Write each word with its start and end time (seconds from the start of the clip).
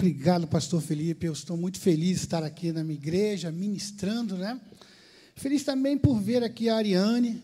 Obrigado, 0.00 0.46
pastor 0.46 0.80
Felipe. 0.80 1.26
Eu 1.26 1.32
estou 1.32 1.56
muito 1.56 1.80
feliz 1.80 2.18
de 2.18 2.26
estar 2.26 2.44
aqui 2.44 2.70
na 2.70 2.84
minha 2.84 2.96
igreja, 2.96 3.50
ministrando, 3.50 4.36
né? 4.36 4.60
Feliz 5.34 5.64
também 5.64 5.98
por 5.98 6.20
ver 6.20 6.44
aqui 6.44 6.68
a 6.68 6.76
Ariane. 6.76 7.42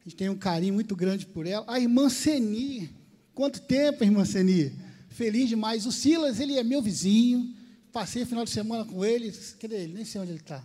A 0.00 0.04
gente 0.04 0.14
tem 0.14 0.28
um 0.28 0.36
carinho 0.36 0.74
muito 0.74 0.94
grande 0.94 1.26
por 1.26 1.48
ela. 1.48 1.64
A 1.66 1.80
irmã 1.80 2.08
Seni. 2.08 2.94
Quanto 3.34 3.60
tempo, 3.60 4.04
irmã 4.04 4.24
Seni? 4.24 4.72
Feliz 5.08 5.48
demais. 5.48 5.84
O 5.84 5.90
Silas, 5.90 6.38
ele 6.38 6.56
é 6.56 6.62
meu 6.62 6.80
vizinho. 6.80 7.52
Passei 7.92 8.22
o 8.22 8.26
final 8.26 8.44
de 8.44 8.50
semana 8.50 8.84
com 8.84 9.04
ele. 9.04 9.32
Cadê 9.60 9.74
ele? 9.74 9.94
Nem 9.94 10.04
sei 10.04 10.20
onde 10.20 10.30
ele 10.30 10.38
está. 10.38 10.64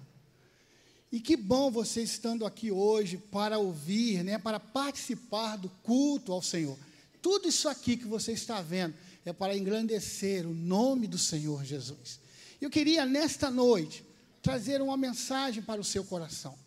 E 1.12 1.20
que 1.20 1.36
bom 1.36 1.72
você 1.72 2.04
estando 2.04 2.46
aqui 2.46 2.70
hoje 2.70 3.18
para 3.18 3.58
ouvir, 3.58 4.24
né, 4.24 4.38
para 4.38 4.60
participar 4.60 5.56
do 5.56 5.70
culto 5.82 6.32
ao 6.32 6.42
Senhor. 6.44 6.78
Tudo 7.20 7.48
isso 7.48 7.68
aqui 7.68 7.98
que 7.98 8.06
você 8.06 8.32
está 8.32 8.62
vendo 8.62 8.94
é 9.26 9.34
para 9.34 9.56
engrandecer 9.56 10.48
o 10.48 10.54
nome 10.54 11.08
do 11.08 11.18
Senhor 11.18 11.64
Jesus. 11.64 12.20
Eu 12.60 12.70
queria, 12.70 13.06
nesta 13.06 13.50
noite, 13.52 14.04
trazer 14.42 14.82
uma 14.82 14.98
mensagem 14.98 15.62
para 15.62 15.80
o 15.80 15.84
seu 15.84 16.04
coração. 16.04 16.58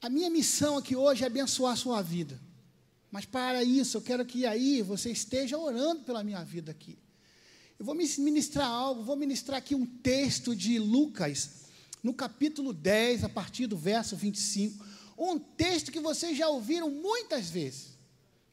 A 0.00 0.08
minha 0.08 0.30
missão 0.30 0.76
aqui 0.76 0.94
hoje 0.94 1.24
é 1.24 1.26
abençoar 1.26 1.72
a 1.72 1.76
sua 1.76 2.02
vida. 2.02 2.40
Mas 3.10 3.24
para 3.24 3.64
isso, 3.64 3.96
eu 3.96 4.02
quero 4.02 4.24
que 4.24 4.44
aí 4.44 4.82
você 4.82 5.10
esteja 5.10 5.58
orando 5.58 6.02
pela 6.02 6.22
minha 6.22 6.44
vida 6.44 6.70
aqui. 6.70 6.98
Eu 7.78 7.84
vou 7.84 7.94
ministrar 7.94 8.68
algo, 8.68 9.02
vou 9.02 9.16
ministrar 9.16 9.58
aqui 9.58 9.74
um 9.74 9.86
texto 9.86 10.54
de 10.54 10.78
Lucas, 10.78 11.50
no 12.02 12.12
capítulo 12.12 12.72
10, 12.72 13.24
a 13.24 13.28
partir 13.28 13.66
do 13.66 13.76
verso 13.76 14.16
25. 14.16 14.84
Um 15.16 15.38
texto 15.38 15.90
que 15.90 16.00
vocês 16.00 16.36
já 16.36 16.48
ouviram 16.48 16.90
muitas 16.90 17.48
vezes. 17.48 17.97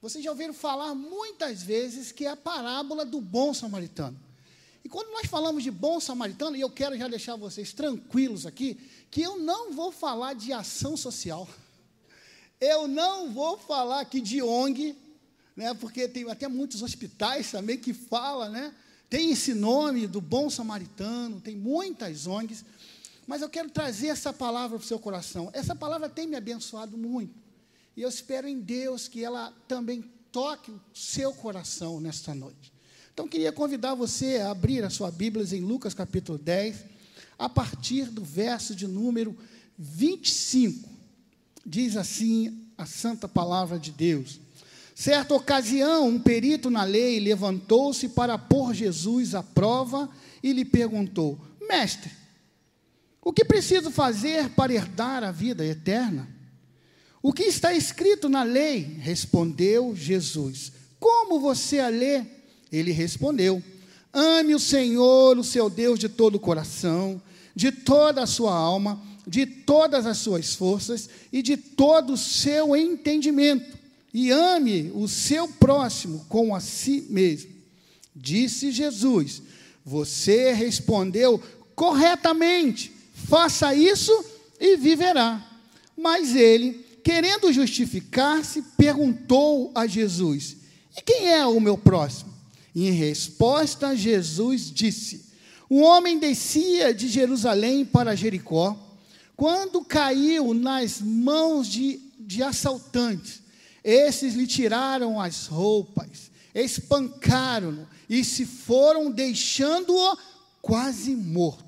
Vocês 0.06 0.24
já 0.24 0.30
ouviram 0.30 0.54
falar 0.54 0.94
muitas 0.94 1.64
vezes 1.64 2.12
que 2.12 2.26
é 2.26 2.30
a 2.30 2.38
parábola 2.38 3.04
do 3.04 3.20
bom 3.20 3.56
samaritano. 3.56 4.16
E 4.84 4.88
quando 4.88 5.12
nós 5.12 5.26
falamos 5.26 5.64
de 5.64 5.72
bom 5.72 6.00
samaritano, 6.00 6.56
e 6.56 6.62
eu 6.62 6.70
quero 6.70 6.96
já 6.96 7.08
deixar 7.08 7.36
vocês 7.36 7.74
tranquilos 7.74 8.46
aqui, 8.46 8.78
que 9.10 9.24
eu 9.24 9.40
não 9.40 9.74
vou 9.74 9.92
falar 9.92 10.36
de 10.36 10.54
ação 10.54 10.96
social. 10.96 11.50
Eu 12.62 12.88
não 12.88 13.34
vou 13.34 13.58
falar 13.58 14.02
aqui 14.02 14.22
de 14.22 14.44
ONG, 14.44 14.96
né, 15.56 15.74
porque 15.74 16.08
tem 16.08 16.30
até 16.30 16.48
muitos 16.48 16.84
hospitais 16.84 17.50
também 17.50 17.80
que 17.80 17.92
falam, 17.92 18.52
né? 18.52 18.76
Tem 19.10 19.32
esse 19.32 19.56
nome 19.56 20.06
do 20.06 20.22
bom 20.22 20.52
samaritano, 20.52 21.42
tem 21.42 21.56
muitas 21.56 22.28
ONGs, 22.28 22.64
mas 23.26 23.42
eu 23.42 23.50
quero 23.50 23.72
trazer 23.72 24.10
essa 24.10 24.32
palavra 24.32 24.78
para 24.78 24.86
o 24.86 24.88
seu 24.88 25.00
coração. 25.00 25.50
Essa 25.52 25.74
palavra 25.74 26.08
tem 26.08 26.28
me 26.28 26.36
abençoado 26.36 26.96
muito. 26.96 27.45
E 27.96 28.02
eu 28.02 28.10
espero 28.10 28.48
em 28.48 28.60
Deus 28.60 29.08
que 29.08 29.24
ela 29.24 29.54
também 29.68 30.04
toque 30.32 30.70
o 30.70 30.82
seu 30.94 31.32
coração 31.34 32.02
nesta 32.02 32.36
noite. 32.36 32.74
Então, 33.14 33.28
queria 33.28 33.54
convidar 33.54 33.96
você 33.96 34.42
a 34.42 34.52
abrir 34.52 34.84
a 34.84 34.90
sua 34.90 35.10
Bíblia 35.10 35.46
em 35.56 35.62
Lucas 35.62 35.94
capítulo 35.94 36.38
10, 36.38 36.84
a 37.40 37.48
partir 37.48 38.06
do 38.08 38.22
verso 38.22 38.76
de 38.76 38.86
número 38.86 39.38
25. 39.78 40.90
Diz 41.66 41.96
assim 41.96 42.68
a 42.78 42.86
santa 42.86 43.30
palavra 43.30 43.80
de 43.80 43.92
Deus. 43.92 44.42
Certa 44.94 45.34
ocasião, 45.34 46.10
um 46.10 46.20
perito 46.20 46.70
na 46.70 46.84
lei 46.84 47.20
levantou-se 47.20 48.10
para 48.10 48.38
pôr 48.38 48.74
Jesus 48.74 49.34
à 49.34 49.42
prova 49.42 50.10
e 50.44 50.52
lhe 50.52 50.66
perguntou: 50.66 51.40
Mestre, 51.62 52.12
o 53.22 53.32
que 53.32 53.46
preciso 53.46 53.90
fazer 53.90 54.50
para 54.50 54.74
herdar 54.74 55.24
a 55.24 55.32
vida 55.32 55.66
eterna? 55.66 56.35
O 57.26 57.34
que 57.34 57.46
está 57.46 57.74
escrito 57.74 58.30
na 58.30 58.44
lei? 58.44 58.82
Respondeu 59.00 59.96
Jesus. 59.96 60.72
Como 61.00 61.40
você 61.40 61.80
a 61.80 61.90
lê? 61.90 62.22
Ele 62.72 62.92
respondeu: 62.92 63.64
Ame 64.14 64.54
o 64.54 64.60
Senhor, 64.60 65.36
o 65.36 65.44
seu 65.44 65.68
Deus, 65.68 65.98
de 65.98 66.08
todo 66.08 66.36
o 66.36 66.40
coração, 66.40 67.20
de 67.56 67.72
toda 67.72 68.22
a 68.22 68.28
sua 68.28 68.54
alma, 68.54 69.02
de 69.26 69.48
todas 69.48 70.06
as 70.06 70.20
suas 70.20 70.54
forças 70.54 71.10
e 71.34 71.42
de 71.42 71.58
todo 71.58 72.14
o 72.14 72.18
seu 72.18 72.76
entendimento. 72.76 73.76
E 74.14 74.30
ame 74.30 74.92
o 74.94 75.08
seu 75.08 75.48
próximo 75.48 76.28
como 76.30 76.56
a 76.56 76.60
si 76.60 77.08
mesmo. 77.10 77.50
Disse 78.16 78.72
Jesus: 78.72 79.42
Você 79.84 80.54
respondeu 80.54 81.42
corretamente. 81.74 82.92
Faça 83.16 83.74
isso 83.74 84.14
e 84.60 84.78
viverá. 84.78 85.44
Mas 85.98 86.36
ele 86.36 86.85
querendo 87.06 87.54
justificar-se, 87.54 88.64
perguntou 88.76 89.72
a 89.76 89.86
Jesus: 89.86 90.58
E 90.98 91.02
quem 91.04 91.30
é 91.30 91.46
o 91.46 91.60
meu 91.60 91.78
próximo? 91.78 92.34
Em 92.76 92.90
resposta, 92.90 93.96
Jesus 93.96 94.72
disse: 94.74 95.26
Um 95.70 95.84
homem 95.84 96.18
descia 96.18 96.92
de 96.96 97.08
Jerusalém 97.08 97.86
para 97.86 98.16
Jericó, 98.16 98.76
quando 99.38 99.86
caiu 99.86 100.52
nas 100.56 101.00
mãos 101.00 101.68
de, 101.68 102.02
de 102.20 102.42
assaltantes. 102.42 103.46
Esses 103.84 104.34
lhe 104.34 104.48
tiraram 104.48 105.22
as 105.22 105.46
roupas, 105.46 106.32
espancaram-no 106.56 107.88
e 108.10 108.24
se 108.24 108.44
foram, 108.44 109.12
deixando-o 109.12 110.18
quase 110.60 111.16
morto. 111.16 111.65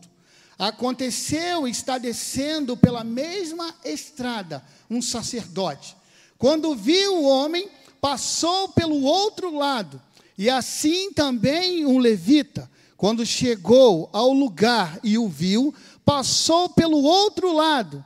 Aconteceu 0.58 1.68
está 1.68 2.00
descendo 2.00 2.76
pela 2.76 3.04
mesma 3.04 3.76
estrada 3.86 4.64
um 4.90 5.02
sacerdote. 5.02 5.96
Quando 6.38 6.76
viu 6.76 7.18
o 7.18 7.26
homem, 7.26 7.70
passou 8.02 8.70
pelo 8.70 9.04
outro 9.04 9.56
lado, 9.56 10.02
e 10.36 10.50
assim 10.50 11.12
também 11.14 11.86
um 11.86 12.00
levita. 12.00 12.70
Quando 12.96 13.24
chegou 13.24 14.10
ao 14.12 14.34
lugar 14.34 15.00
e 15.04 15.18
o 15.18 15.28
viu, 15.28 15.74
passou 16.04 16.70
pelo 16.70 17.04
outro 17.04 17.54
lado. 17.54 18.04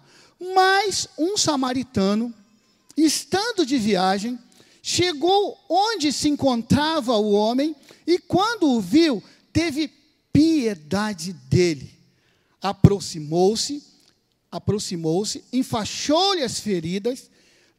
Mas 0.53 1.07
um 1.17 1.37
samaritano, 1.37 2.33
estando 2.97 3.65
de 3.65 3.77
viagem, 3.77 4.37
chegou 4.83 5.57
onde 5.69 6.11
se 6.11 6.27
encontrava 6.27 7.15
o 7.15 7.31
homem 7.31 7.73
e, 8.05 8.19
quando 8.19 8.71
o 8.71 8.81
viu, 8.81 9.23
teve 9.53 9.89
piedade 10.33 11.31
dele 11.31 12.00
aproximou-se, 12.61 13.83
aproximou-se, 14.51 15.43
enfaixou-lhe 15.51 16.43
as 16.43 16.59
feridas, 16.59 17.29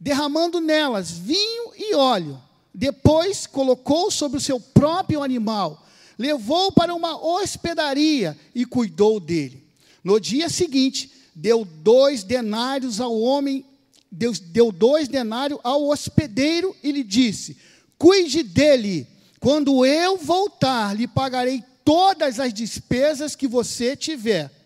derramando 0.01 0.61
nelas 0.61 1.11
vinho 1.11 1.73
e 1.77 1.95
óleo. 1.95 2.41
Depois 2.75 3.47
colocou 3.47 4.11
sobre 4.11 4.39
o 4.39 4.41
seu 4.41 4.59
próprio 4.59 5.23
animal, 5.23 5.87
levou 6.19 6.73
para 6.73 6.95
uma 6.95 7.17
hospedaria 7.17 8.37
e 8.55 8.65
cuidou 8.65 9.21
dele. 9.21 9.63
No 10.03 10.19
dia 10.19 10.49
seguinte, 10.49 11.13
deu 11.35 11.65
dois 11.65 12.25
denários 12.25 13.01
ao 13.01 13.19
homem, 13.19 13.65
deu 14.11 14.73
dois 14.73 15.07
denários 15.07 15.61
ao 15.63 15.89
hospedeiro 15.89 16.75
e 16.83 16.91
lhe 16.91 17.05
disse: 17.05 17.57
Cuide 17.99 18.43
dele, 18.43 19.07
quando 19.39 19.85
eu 19.87 20.17
voltar, 20.17 20.97
lhe 20.97 21.07
pagarei 21.07 21.63
todas 21.85 22.41
as 22.41 22.53
despesas 22.53 23.37
que 23.37 23.47
você 23.47 23.95
tiver. 23.95 24.62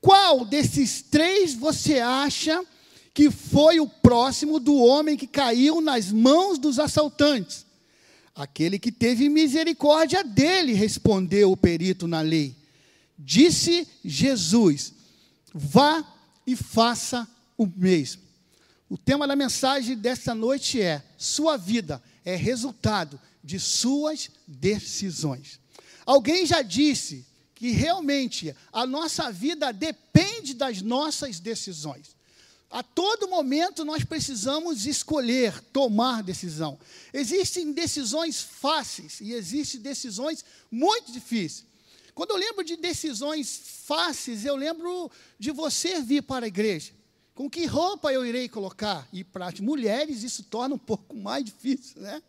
Qual 0.00 0.44
desses 0.44 1.02
três 1.02 1.54
você 1.54 1.98
acha 1.98 2.64
que 3.12 3.30
foi 3.30 3.80
o 3.80 3.88
próximo 3.88 4.60
do 4.60 4.76
homem 4.76 5.16
que 5.16 5.26
caiu 5.26 5.80
nas 5.80 6.12
mãos 6.12 6.58
dos 6.58 6.78
assaltantes? 6.78 7.64
Aquele 8.34 8.78
que 8.78 8.92
teve 8.92 9.28
misericórdia 9.28 10.22
dele, 10.22 10.74
respondeu 10.74 11.50
o 11.50 11.56
perito 11.56 12.06
na 12.06 12.20
lei. 12.20 12.54
Disse 13.18 13.88
Jesus: 14.04 14.92
vá 15.54 16.04
e 16.46 16.54
faça 16.54 17.26
o 17.56 17.66
mesmo. 17.66 18.22
O 18.88 18.98
tema 18.98 19.26
da 19.26 19.34
mensagem 19.34 19.96
desta 19.96 20.34
noite 20.34 20.80
é: 20.80 21.02
sua 21.16 21.56
vida 21.56 22.02
é 22.24 22.36
resultado 22.36 23.18
de 23.42 23.58
suas 23.58 24.30
decisões. 24.46 25.58
Alguém 26.04 26.44
já 26.44 26.60
disse 26.62 27.24
que 27.56 27.70
realmente 27.70 28.54
a 28.70 28.86
nossa 28.86 29.32
vida 29.32 29.72
depende 29.72 30.54
das 30.54 30.82
nossas 30.82 31.40
decisões. 31.40 32.14
A 32.70 32.82
todo 32.82 33.28
momento 33.28 33.82
nós 33.82 34.04
precisamos 34.04 34.86
escolher, 34.86 35.58
tomar 35.72 36.22
decisão. 36.22 36.78
Existem 37.14 37.72
decisões 37.72 38.42
fáceis 38.42 39.20
e 39.22 39.32
existem 39.32 39.80
decisões 39.80 40.44
muito 40.70 41.10
difíceis. 41.10 41.66
Quando 42.14 42.32
eu 42.32 42.36
lembro 42.36 42.62
de 42.62 42.76
decisões 42.76 43.60
fáceis, 43.84 44.44
eu 44.44 44.54
lembro 44.54 45.10
de 45.38 45.50
você 45.50 46.02
vir 46.02 46.22
para 46.22 46.44
a 46.44 46.48
igreja. 46.48 46.92
Com 47.34 47.48
que 47.48 47.64
roupa 47.64 48.12
eu 48.12 48.24
irei 48.24 48.48
colocar? 48.48 49.08
E 49.12 49.24
para 49.24 49.46
as 49.46 49.60
mulheres 49.60 50.22
isso 50.22 50.42
torna 50.42 50.74
um 50.74 50.78
pouco 50.78 51.16
mais 51.16 51.44
difícil, 51.44 52.02
né? 52.02 52.22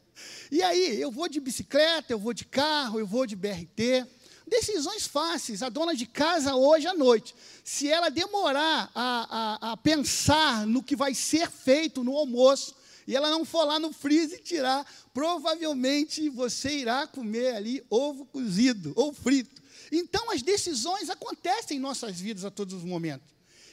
E 0.51 0.63
aí, 0.63 0.99
eu 0.99 1.11
vou 1.11 1.27
de 1.29 1.39
bicicleta, 1.39 2.11
eu 2.11 2.19
vou 2.19 2.33
de 2.33 2.45
carro, 2.45 2.99
eu 2.99 3.05
vou 3.05 3.25
de 3.25 3.35
BRT. 3.35 4.05
Decisões 4.47 5.05
fáceis. 5.05 5.61
A 5.61 5.67
dona 5.67 5.93
de 5.93 6.05
casa, 6.05 6.55
hoje 6.55 6.87
à 6.87 6.93
noite, 6.93 7.35
se 7.65 7.91
ela 7.91 8.09
demorar 8.09 8.89
a, 8.95 9.59
a, 9.65 9.71
a 9.73 9.77
pensar 9.77 10.65
no 10.65 10.81
que 10.81 10.95
vai 10.95 11.13
ser 11.13 11.51
feito 11.51 12.01
no 12.03 12.15
almoço, 12.15 12.73
e 13.05 13.15
ela 13.15 13.29
não 13.29 13.43
for 13.43 13.65
lá 13.65 13.77
no 13.77 13.91
freezer 13.91 14.41
tirar, 14.41 14.85
provavelmente 15.13 16.29
você 16.29 16.77
irá 16.77 17.05
comer 17.05 17.55
ali 17.55 17.83
ovo 17.89 18.25
cozido 18.25 18.93
ou 18.95 19.13
frito. 19.13 19.61
Então, 19.91 20.31
as 20.31 20.41
decisões 20.41 21.09
acontecem 21.09 21.77
em 21.77 21.81
nossas 21.81 22.19
vidas 22.19 22.45
a 22.45 22.51
todos 22.51 22.73
os 22.73 22.83
momentos. 22.83 23.27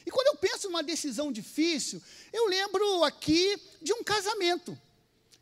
E 0.05 0.11
quando 0.11 0.27
eu 0.27 0.35
penso 0.35 0.67
numa 0.67 0.83
decisão 0.83 1.31
difícil, 1.31 2.01
eu 2.31 2.47
lembro 2.47 3.03
aqui 3.03 3.57
de 3.81 3.93
um 3.93 4.03
casamento. 4.03 4.77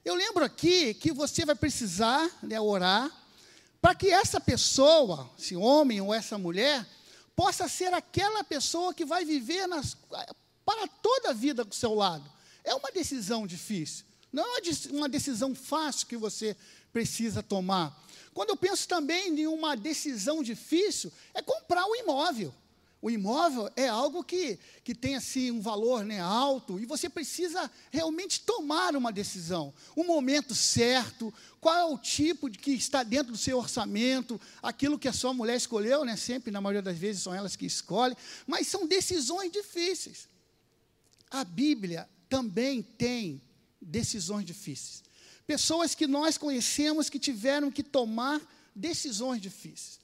Eu 0.06 0.16
lembro 0.16 0.44
aqui 0.44 0.94
que 0.94 1.12
você 1.12 1.46
vai 1.46 1.56
precisar 1.56 2.30
né, 2.42 2.60
orar 2.60 3.12
para 3.84 3.96
que 3.96 4.10
essa 4.10 4.40
pessoa, 4.40 5.30
esse 5.38 5.58
homem 5.58 6.00
ou 6.00 6.14
essa 6.14 6.38
mulher, 6.38 6.88
possa 7.36 7.68
ser 7.68 7.94
aquela 7.94 8.42
pessoa 8.42 8.94
que 8.94 9.04
vai 9.04 9.26
viver 9.26 9.68
nas, 9.68 9.98
para 10.64 10.88
toda 10.88 11.32
a 11.32 11.34
vida 11.34 11.66
do 11.66 11.76
seu 11.76 11.94
lado. 11.94 12.24
É 12.64 12.74
uma 12.74 12.90
decisão 12.94 13.46
difícil. 13.46 14.06
Não 14.32 14.56
é 14.56 14.62
uma 14.90 15.10
decisão 15.10 15.54
fácil 15.54 16.08
que 16.08 16.16
você 16.16 16.56
precisa 16.94 17.44
tomar. 17.44 17.94
Quando 18.34 18.52
eu 18.52 18.56
penso 18.56 18.88
também 18.88 19.38
em 19.38 19.48
uma 19.48 19.76
decisão 19.76 20.42
difícil, 20.42 21.12
é 21.34 21.42
comprar 21.42 21.86
um 21.86 21.96
imóvel. 21.98 22.56
O 23.04 23.12
imóvel 23.12 23.70
é 23.76 23.86
algo 23.86 24.24
que, 24.24 24.58
que 24.82 24.96
tem 24.96 25.18
assim 25.18 25.52
um 25.52 25.60
valor 25.60 26.06
né, 26.06 26.22
alto 26.22 26.80
e 26.80 26.86
você 26.86 27.10
precisa 27.10 27.70
realmente 27.92 28.40
tomar 28.40 28.96
uma 28.96 29.12
decisão. 29.12 29.74
O 29.94 30.06
momento 30.06 30.56
certo, 30.56 31.34
qual 31.60 31.76
é 31.76 31.84
o 31.84 31.98
tipo 31.98 32.50
de 32.50 32.58
que 32.58 32.72
está 32.72 33.04
dentro 33.04 33.34
do 33.34 33.38
seu 33.38 33.58
orçamento, 33.58 34.40
aquilo 34.62 34.98
que 34.98 35.10
a 35.10 35.12
sua 35.12 35.34
mulher 35.34 35.58
escolheu, 35.58 36.06
né, 36.06 36.16
sempre, 36.16 36.50
na 36.50 36.62
maioria 36.62 36.82
das 36.82 36.98
vezes, 36.98 37.24
são 37.24 37.36
elas 37.36 37.58
que 37.58 37.66
escolhem, 37.66 38.16
mas 38.48 38.68
são 38.68 38.88
decisões 38.88 39.52
difíceis. 39.52 40.30
A 41.30 41.44
Bíblia 41.44 42.10
também 42.30 42.82
tem 42.82 43.42
decisões 43.82 44.46
difíceis. 44.46 45.04
Pessoas 45.46 45.94
que 45.94 46.08
nós 46.08 46.38
conhecemos 46.38 47.10
que 47.10 47.20
tiveram 47.20 47.70
que 47.70 47.84
tomar 47.84 48.40
decisões 48.74 49.42
difíceis. 49.42 50.03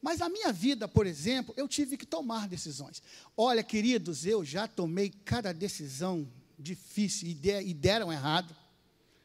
Mas 0.00 0.20
na 0.20 0.28
minha 0.28 0.52
vida, 0.52 0.86
por 0.86 1.06
exemplo, 1.06 1.52
eu 1.56 1.66
tive 1.66 1.96
que 1.96 2.06
tomar 2.06 2.48
decisões. 2.48 3.02
Olha, 3.36 3.62
queridos, 3.62 4.24
eu 4.24 4.44
já 4.44 4.68
tomei 4.68 5.10
cada 5.24 5.52
decisão 5.52 6.28
difícil 6.58 7.28
e, 7.28 7.74
deram 7.74 8.12
errado. 8.12 8.54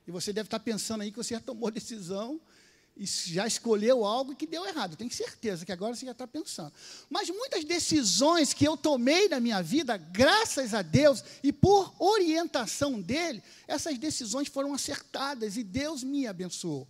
E 0.07 0.11
você 0.11 0.33
deve 0.33 0.47
estar 0.47 0.59
pensando 0.59 1.01
aí 1.01 1.11
que 1.11 1.17
você 1.17 1.33
já 1.35 1.39
tomou 1.39 1.69
decisão 1.71 2.41
e 2.95 3.05
já 3.05 3.47
escolheu 3.47 4.05
algo 4.05 4.35
que 4.35 4.45
deu 4.45 4.65
errado. 4.65 4.95
Tenho 4.95 5.11
certeza 5.11 5.65
que 5.65 5.71
agora 5.71 5.95
você 5.95 6.05
já 6.05 6.11
está 6.11 6.27
pensando. 6.27 6.73
Mas 7.09 7.29
muitas 7.29 7.63
decisões 7.63 8.53
que 8.53 8.67
eu 8.67 8.77
tomei 8.77 9.27
na 9.29 9.39
minha 9.39 9.61
vida, 9.61 9.97
graças 9.97 10.73
a 10.73 10.81
Deus 10.81 11.23
e 11.41 11.51
por 11.51 11.93
orientação 11.99 13.01
dele, 13.01 13.41
essas 13.67 13.97
decisões 13.97 14.47
foram 14.47 14.73
acertadas 14.73 15.57
e 15.57 15.63
Deus 15.63 16.03
me 16.03 16.27
abençoou. 16.27 16.87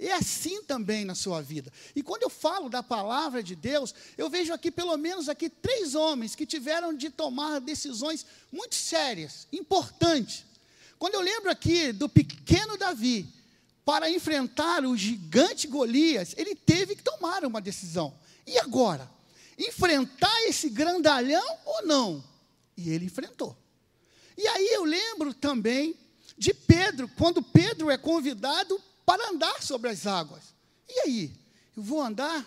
É 0.00 0.12
assim 0.12 0.62
também 0.62 1.04
na 1.04 1.14
sua 1.14 1.42
vida. 1.42 1.70
E 1.94 2.02
quando 2.02 2.22
eu 2.22 2.30
falo 2.30 2.70
da 2.70 2.82
palavra 2.82 3.42
de 3.42 3.54
Deus, 3.54 3.94
eu 4.16 4.30
vejo 4.30 4.50
aqui 4.50 4.70
pelo 4.70 4.96
menos 4.96 5.28
aqui 5.28 5.50
três 5.50 5.94
homens 5.94 6.34
que 6.34 6.46
tiveram 6.46 6.94
de 6.94 7.10
tomar 7.10 7.60
decisões 7.60 8.24
muito 8.50 8.74
sérias, 8.74 9.46
importantes. 9.52 10.46
Quando 10.98 11.14
eu 11.14 11.20
lembro 11.20 11.50
aqui 11.50 11.92
do 11.92 12.08
pequeno 12.08 12.78
Davi, 12.78 13.28
para 13.84 14.08
enfrentar 14.08 14.86
o 14.86 14.96
gigante 14.96 15.66
Golias, 15.66 16.34
ele 16.38 16.54
teve 16.54 16.96
que 16.96 17.02
tomar 17.02 17.44
uma 17.44 17.60
decisão. 17.60 18.14
E 18.46 18.58
agora? 18.58 19.10
Enfrentar 19.58 20.44
esse 20.44 20.70
grandalhão 20.70 21.58
ou 21.66 21.86
não? 21.86 22.24
E 22.74 22.88
ele 22.88 23.04
enfrentou. 23.04 23.54
E 24.38 24.48
aí 24.48 24.68
eu 24.72 24.84
lembro 24.84 25.34
também 25.34 25.94
de 26.38 26.54
Pedro, 26.54 27.06
quando 27.18 27.42
Pedro 27.42 27.90
é 27.90 27.98
convidado 27.98 28.80
para 29.04 29.30
andar 29.30 29.62
sobre 29.62 29.90
as 29.90 30.06
águas. 30.06 30.42
E 30.88 31.00
aí? 31.00 31.32
Eu 31.76 31.82
vou 31.82 32.00
andar? 32.00 32.46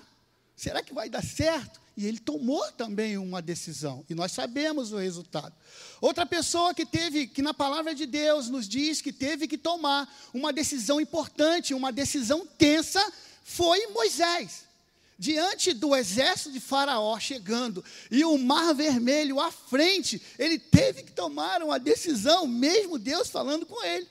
Será 0.56 0.82
que 0.82 0.94
vai 0.94 1.10
dar 1.10 1.24
certo? 1.24 1.82
E 1.96 2.08
ele 2.08 2.20
tomou 2.20 2.64
também 2.72 3.18
uma 3.18 3.42
decisão, 3.42 4.04
e 4.10 4.16
nós 4.16 4.32
sabemos 4.32 4.92
o 4.92 4.98
resultado. 4.98 5.54
Outra 6.02 6.26
pessoa 6.26 6.74
que 6.74 6.86
teve, 6.86 7.28
que 7.28 7.42
na 7.42 7.54
palavra 7.54 7.94
de 7.94 8.08
Deus 8.08 8.50
nos 8.50 8.68
diz 8.68 9.00
que 9.00 9.14
teve 9.14 9.48
que 9.48 9.58
tomar 9.58 10.12
uma 10.34 10.52
decisão 10.52 11.00
importante, 11.00 11.74
uma 11.74 11.92
decisão 11.92 12.48
tensa, 12.58 13.00
foi 13.44 13.88
Moisés. 13.88 14.64
Diante 15.20 15.72
do 15.72 15.96
exército 15.96 16.52
de 16.52 16.60
Faraó 16.60 17.20
chegando 17.20 17.86
e 18.10 18.26
o 18.26 18.38
mar 18.40 18.74
vermelho 18.74 19.40
à 19.40 19.52
frente, 19.52 20.20
ele 20.40 20.58
teve 20.58 21.04
que 21.04 21.12
tomar 21.12 21.62
uma 21.62 21.80
decisão, 21.80 22.48
mesmo 22.48 22.98
Deus 22.98 23.30
falando 23.30 23.66
com 23.66 23.84
ele. 23.86 24.08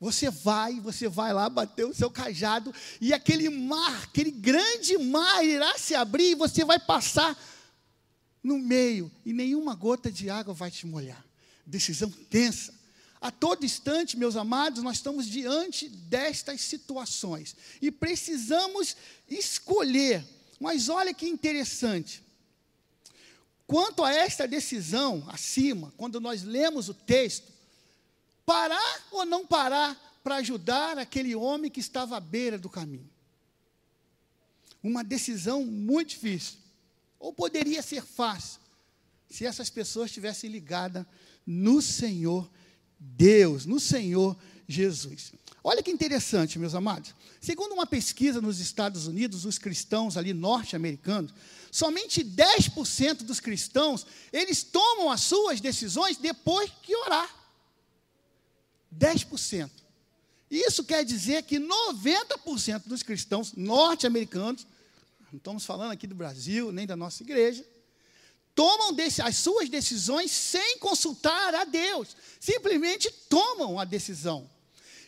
Você 0.00 0.30
vai, 0.30 0.78
você 0.80 1.08
vai 1.08 1.32
lá 1.32 1.48
bater 1.48 1.84
o 1.84 1.94
seu 1.94 2.10
cajado 2.10 2.72
e 3.00 3.12
aquele 3.12 3.48
mar, 3.48 4.04
aquele 4.04 4.30
grande 4.30 4.96
mar 4.96 5.44
irá 5.44 5.76
se 5.76 5.94
abrir 5.94 6.30
e 6.30 6.34
você 6.36 6.64
vai 6.64 6.78
passar 6.78 7.36
no 8.42 8.58
meio 8.58 9.10
e 9.24 9.32
nenhuma 9.32 9.74
gota 9.74 10.10
de 10.10 10.30
água 10.30 10.54
vai 10.54 10.70
te 10.70 10.86
molhar. 10.86 11.24
Decisão 11.66 12.10
tensa. 12.10 12.78
A 13.20 13.32
todo 13.32 13.66
instante, 13.66 14.16
meus 14.16 14.36
amados, 14.36 14.82
nós 14.82 14.98
estamos 14.98 15.26
diante 15.26 15.88
destas 15.88 16.60
situações 16.60 17.56
e 17.82 17.90
precisamos 17.90 18.96
escolher. 19.28 20.24
Mas 20.60 20.88
olha 20.88 21.12
que 21.12 21.28
interessante. 21.28 22.22
Quanto 23.66 24.04
a 24.04 24.12
esta 24.12 24.46
decisão 24.46 25.24
acima, 25.28 25.92
quando 25.96 26.20
nós 26.20 26.42
lemos 26.44 26.88
o 26.88 26.94
texto, 26.94 27.57
parar 28.48 29.06
ou 29.10 29.26
não 29.26 29.46
parar 29.46 29.94
para 30.24 30.36
ajudar 30.36 30.96
aquele 30.96 31.34
homem 31.34 31.70
que 31.70 31.80
estava 31.80 32.16
à 32.16 32.20
beira 32.20 32.56
do 32.56 32.70
caminho. 32.70 33.10
Uma 34.82 35.04
decisão 35.04 35.66
muito 35.66 36.10
difícil. 36.10 36.56
Ou 37.20 37.30
poderia 37.30 37.82
ser 37.82 38.02
fácil, 38.02 38.58
se 39.28 39.44
essas 39.44 39.68
pessoas 39.68 40.06
estivessem 40.06 40.48
ligadas 40.48 41.04
no 41.46 41.82
Senhor 41.82 42.50
Deus, 42.98 43.66
no 43.66 43.78
Senhor 43.78 44.34
Jesus. 44.66 45.34
Olha 45.62 45.82
que 45.82 45.90
interessante, 45.90 46.58
meus 46.58 46.74
amados. 46.74 47.14
Segundo 47.42 47.72
uma 47.72 47.86
pesquisa 47.86 48.40
nos 48.40 48.60
Estados 48.60 49.06
Unidos, 49.06 49.44
os 49.44 49.58
cristãos 49.58 50.16
ali 50.16 50.32
norte-americanos, 50.32 51.34
somente 51.70 52.24
10% 52.24 53.24
dos 53.24 53.40
cristãos, 53.40 54.06
eles 54.32 54.62
tomam 54.62 55.10
as 55.10 55.20
suas 55.20 55.60
decisões 55.60 56.16
depois 56.16 56.72
que 56.82 56.96
orar. 56.96 57.37
10%. 58.96 59.70
Isso 60.50 60.82
quer 60.84 61.04
dizer 61.04 61.42
que 61.42 61.58
90% 61.58 62.84
dos 62.86 63.02
cristãos 63.02 63.52
norte-americanos, 63.54 64.66
não 65.30 65.36
estamos 65.36 65.66
falando 65.66 65.92
aqui 65.92 66.06
do 66.06 66.14
Brasil, 66.14 66.72
nem 66.72 66.86
da 66.86 66.96
nossa 66.96 67.22
igreja, 67.22 67.64
tomam 68.54 68.96
as 69.24 69.36
suas 69.36 69.68
decisões 69.68 70.30
sem 70.30 70.78
consultar 70.78 71.54
a 71.54 71.64
Deus. 71.64 72.16
Simplesmente 72.40 73.10
tomam 73.28 73.78
a 73.78 73.84
decisão. 73.84 74.50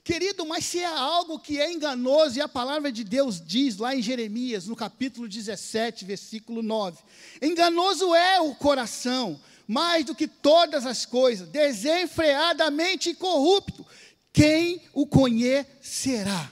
Querido, 0.04 0.46
mas 0.46 0.64
se 0.64 0.78
é 0.78 0.86
algo 0.86 1.38
que 1.38 1.60
é 1.60 1.70
enganoso, 1.70 2.38
e 2.38 2.40
a 2.40 2.48
palavra 2.48 2.90
de 2.90 3.04
Deus 3.04 3.40
diz 3.44 3.76
lá 3.76 3.94
em 3.94 4.00
Jeremias, 4.00 4.66
no 4.66 4.74
capítulo 4.74 5.28
17, 5.28 6.04
versículo 6.04 6.62
9: 6.62 6.98
enganoso 7.42 8.14
é 8.14 8.40
o 8.40 8.54
coração, 8.54 9.38
mais 9.70 10.04
do 10.04 10.16
que 10.16 10.26
todas 10.26 10.84
as 10.84 11.06
coisas, 11.06 11.48
desenfreadamente 11.48 13.14
corrupto, 13.14 13.86
quem 14.32 14.82
o 14.92 15.06
conhecerá? 15.06 16.50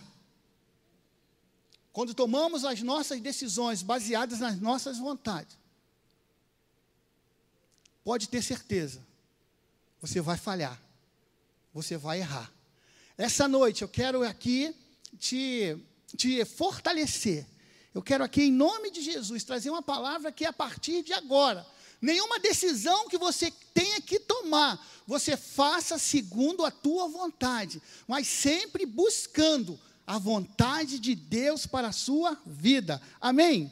Quando 1.93 2.15
tomamos 2.15 2.65
as 2.65 2.81
nossas 2.81 3.21
decisões 3.21 3.83
baseadas 3.83 4.39
nas 4.39 4.61
nossas 4.61 4.99
vontades, 4.99 5.59
pode 8.05 8.29
ter 8.29 8.41
certeza, 8.41 9.05
você 10.01 10.21
vai 10.21 10.37
falhar, 10.37 10.81
você 11.75 11.97
vai 11.97 12.21
errar. 12.21 12.49
Essa 13.17 13.49
noite 13.49 13.83
eu 13.83 13.89
quero 13.89 14.23
aqui 14.23 14.73
te, 15.19 15.77
te 16.17 16.45
fortalecer. 16.45 17.45
Eu 17.93 18.01
quero 18.01 18.23
aqui, 18.23 18.43
em 18.43 18.53
nome 18.53 18.93
de 18.93 19.03
Jesus, 19.03 19.43
trazer 19.43 19.71
uma 19.71 19.83
palavra 19.83 20.31
que 20.31 20.45
a 20.45 20.53
partir 20.53 21.03
de 21.03 21.13
agora 21.13 21.67
Nenhuma 22.01 22.39
decisão 22.39 23.09
que 23.09 23.19
você 23.19 23.51
tenha 23.75 24.01
que 24.01 24.21
tomar, 24.21 24.85
você 25.07 25.37
faça 25.37 25.99
segundo 25.99 26.65
a 26.65 26.71
tua 26.71 27.09
vontade, 27.09 27.83
mas 28.07 28.29
sempre 28.29 28.87
buscando 28.87 29.79
a 30.07 30.19
vontade 30.19 30.99
de 30.99 31.15
Deus 31.15 31.67
para 31.67 31.89
a 31.89 31.93
sua 31.93 32.41
vida. 32.47 33.03
Amém? 33.21 33.71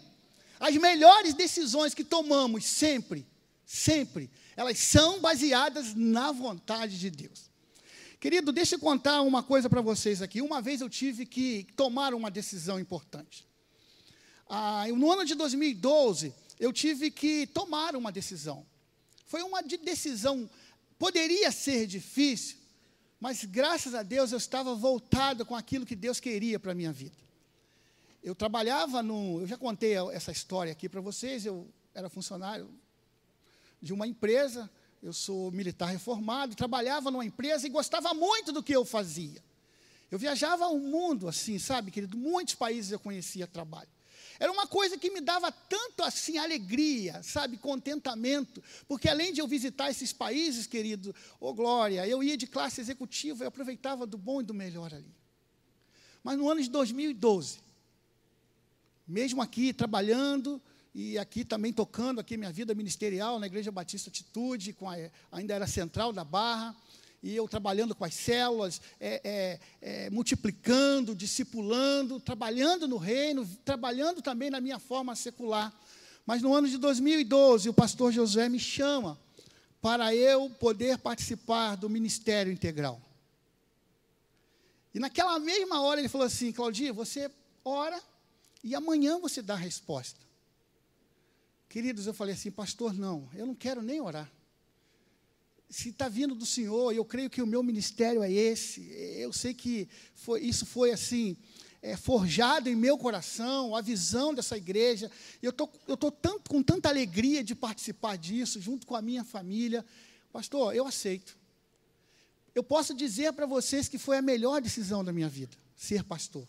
As 0.59 0.75
melhores 0.77 1.35
decisões 1.35 1.95
que 1.95 2.05
tomamos 2.05 2.65
sempre, 2.65 3.27
sempre, 3.65 4.31
elas 4.57 4.79
são 4.79 5.21
baseadas 5.21 5.95
na 5.95 6.33
vontade 6.33 6.99
de 6.99 7.11
Deus. 7.11 7.51
Querido, 8.19 8.51
deixa 8.51 8.75
eu 8.75 8.79
contar 8.79 9.23
uma 9.23 9.43
coisa 9.43 9.69
para 9.69 9.81
vocês 9.81 10.21
aqui. 10.21 10.41
Uma 10.41 10.61
vez 10.61 10.81
eu 10.81 10.89
tive 10.89 11.27
que 11.27 11.67
tomar 11.77 12.15
uma 12.15 12.31
decisão 12.31 12.81
importante. 12.81 13.47
Ah, 14.49 14.85
no 14.89 15.11
ano 15.11 15.25
de 15.25 15.35
2012, 15.35 16.35
eu 16.59 16.73
tive 16.73 17.11
que 17.11 17.47
tomar 17.47 17.95
uma 17.97 18.11
decisão. 18.11 18.67
Foi 19.27 19.43
uma 19.43 19.63
decisão, 19.63 20.49
poderia 20.99 21.51
ser 21.51 21.87
difícil, 21.87 22.57
Mas 23.19 23.45
graças 23.45 23.95
a 23.95 24.03
Deus 24.03 24.31
eu 24.31 24.39
estava 24.39 24.75
voltado 24.75 25.45
com 25.47 25.57
aquilo 25.57 25.87
que 25.87 25.97
Deus 25.97 26.21
queria 26.21 26.61
para 26.61 26.73
a 26.73 26.75
minha 26.75 26.93
vida. 26.93 27.17
Eu 28.23 28.35
trabalhava 28.35 29.03
no. 29.03 29.41
Eu 29.41 29.47
já 29.47 29.57
contei 29.57 29.95
essa 30.13 30.33
história 30.33 30.73
aqui 30.73 30.89
para 30.89 31.01
vocês. 31.01 31.47
Eu 31.47 31.67
era 31.95 32.09
funcionário 32.11 32.69
de 33.81 33.93
uma 33.93 34.07
empresa. 34.07 34.71
Eu 35.03 35.13
sou 35.13 35.51
militar 35.51 35.87
reformado. 35.87 36.55
Trabalhava 36.55 37.11
numa 37.11 37.25
empresa 37.25 37.67
e 37.67 37.71
gostava 37.71 38.13
muito 38.13 38.53
do 38.53 38.63
que 38.63 38.75
eu 38.75 38.85
fazia. 38.85 39.43
Eu 40.11 40.19
viajava 40.19 40.67
o 40.67 40.79
mundo, 40.79 41.27
assim, 41.27 41.59
sabe, 41.59 41.91
querido? 41.91 42.17
Muitos 42.17 42.55
países 42.55 42.93
eu 42.93 43.01
conhecia 43.01 43.47
trabalho. 43.47 43.89
Era 44.39 44.53
uma 44.53 44.67
coisa 44.67 44.99
que 44.99 45.11
me 45.11 45.21
dava 45.21 45.51
tanto 45.51 46.03
assim 46.03 46.39
alegria, 46.39 47.23
sabe, 47.23 47.57
contentamento, 47.57 48.63
porque 48.87 49.09
além 49.09 49.33
de 49.33 49.41
eu 49.41 49.47
visitar 49.47 49.91
esses 49.91 50.13
países, 50.13 50.67
querido, 50.67 51.15
ô 51.41 51.49
oh, 51.49 51.55
glória, 51.55 52.07
eu 52.07 52.23
ia 52.23 52.37
de 52.37 52.47
classe 52.47 52.81
executiva, 52.81 53.45
eu 53.45 53.49
aproveitava 53.49 54.07
do 54.07 54.19
bom 54.19 54.41
e 54.41 54.45
do 54.45 54.55
melhor 54.55 54.93
ali. 54.93 55.15
Mas 56.23 56.37
no 56.37 56.51
ano 56.51 56.61
de 56.61 56.69
2012, 56.69 57.61
mesmo 59.07 59.41
aqui 59.41 59.73
trabalhando 59.73 60.61
e 60.95 61.19
aqui 61.19 61.45
também 61.45 61.73
tocando 61.73 62.21
aqui 62.21 62.37
minha 62.37 62.51
vida 62.51 62.75
ministerial 62.75 63.39
na 63.39 63.47
Igreja 63.47 63.71
Batista 63.71 64.11
Atitude, 64.11 64.75
a, 64.81 65.37
ainda 65.37 65.55
era 65.55 65.67
central 65.67 66.13
da 66.13 66.25
Barra, 66.25 66.75
e 67.27 67.35
eu 67.35 67.49
trabalhando 67.49 67.93
com 67.93 68.05
as 68.05 68.15
células, 68.15 68.81
é, 69.01 69.21
é, 69.25 69.61
é, 69.83 70.11
multiplicando, 70.11 71.13
discipulando, 71.13 72.21
trabalhando 72.21 72.87
no 72.87 72.99
reino, 72.99 73.45
trabalhando 73.65 74.23
também 74.23 74.49
na 74.49 74.61
minha 74.61 74.79
forma 74.79 75.17
secular. 75.17 75.75
Mas 76.25 76.41
no 76.41 76.55
ano 76.55 76.69
de 76.69 76.79
2012, 76.79 77.69
o 77.69 77.75
pastor 77.75 78.13
Josué 78.13 78.49
me 78.49 78.61
chama 78.61 79.19
para 79.83 80.15
eu 80.15 80.49
poder 80.51 80.99
participar 80.99 81.75
do 81.75 81.91
ministério 81.91 82.53
integral. 82.53 83.03
E 84.95 85.01
naquela 85.01 85.37
mesma 85.41 85.83
hora 85.83 86.01
ele 86.01 86.09
falou 86.09 86.29
assim: 86.29 86.53
Claudia, 86.53 86.93
você 86.93 87.29
ora 87.65 88.01
e 88.63 88.73
amanhã 88.73 89.19
você 89.19 89.43
dá 89.43 89.55
a 89.55 89.59
resposta. 89.59 90.21
Queridos, 91.69 92.07
eu 92.07 92.15
falei 92.15 92.35
assim, 92.35 92.53
pastor, 92.53 92.95
não, 92.95 93.29
eu 93.35 93.45
não 93.45 93.55
quero 93.55 93.83
nem 93.83 94.01
orar 94.01 94.31
se 95.69 95.89
está 95.89 96.09
vindo 96.09 96.35
do 96.35 96.47
Senhor, 96.47 96.93
eu 96.93 97.05
creio 97.05 97.29
que 97.29 97.43
o 97.43 97.47
meu 97.47 97.63
ministério 97.63 98.23
é 98.23 98.31
esse. 98.31 98.89
Eu 99.19 99.33
sei 99.33 99.53
que 99.53 99.89
foi, 100.15 100.41
isso 100.43 100.65
foi 100.65 100.93
assim, 100.93 101.37
é, 101.83 101.97
forjado 101.97 102.69
em 102.69 102.77
meu 102.77 102.97
coração, 102.97 103.75
a 103.75 103.81
visão 103.81 104.33
dessa 104.33 104.57
igreja. 104.57 105.11
Eu 105.43 105.53
tô, 105.53 105.69
estou 105.89 106.11
tanto, 106.11 106.49
com 106.49 106.63
tanta 106.63 106.89
alegria 106.89 107.43
de 107.43 107.55
participar 107.55 108.17
disso, 108.17 108.61
junto 108.61 108.87
com 108.87 108.95
a 108.95 109.03
minha 109.03 109.25
família. 109.25 109.85
Pastor, 110.33 110.75
eu 110.75 110.87
aceito. 110.87 111.37
Eu 112.55 112.63
posso 112.63 112.95
dizer 112.95 113.33
para 113.33 113.45
vocês 113.45 113.89
que 113.89 113.99
foi 113.99 114.17
a 114.17 114.23
melhor 114.23 114.63
decisão 114.63 115.05
da 115.05 115.13
minha 115.13 115.29
vida, 115.29 115.57
ser 115.77 116.05
pastor. 116.05 116.47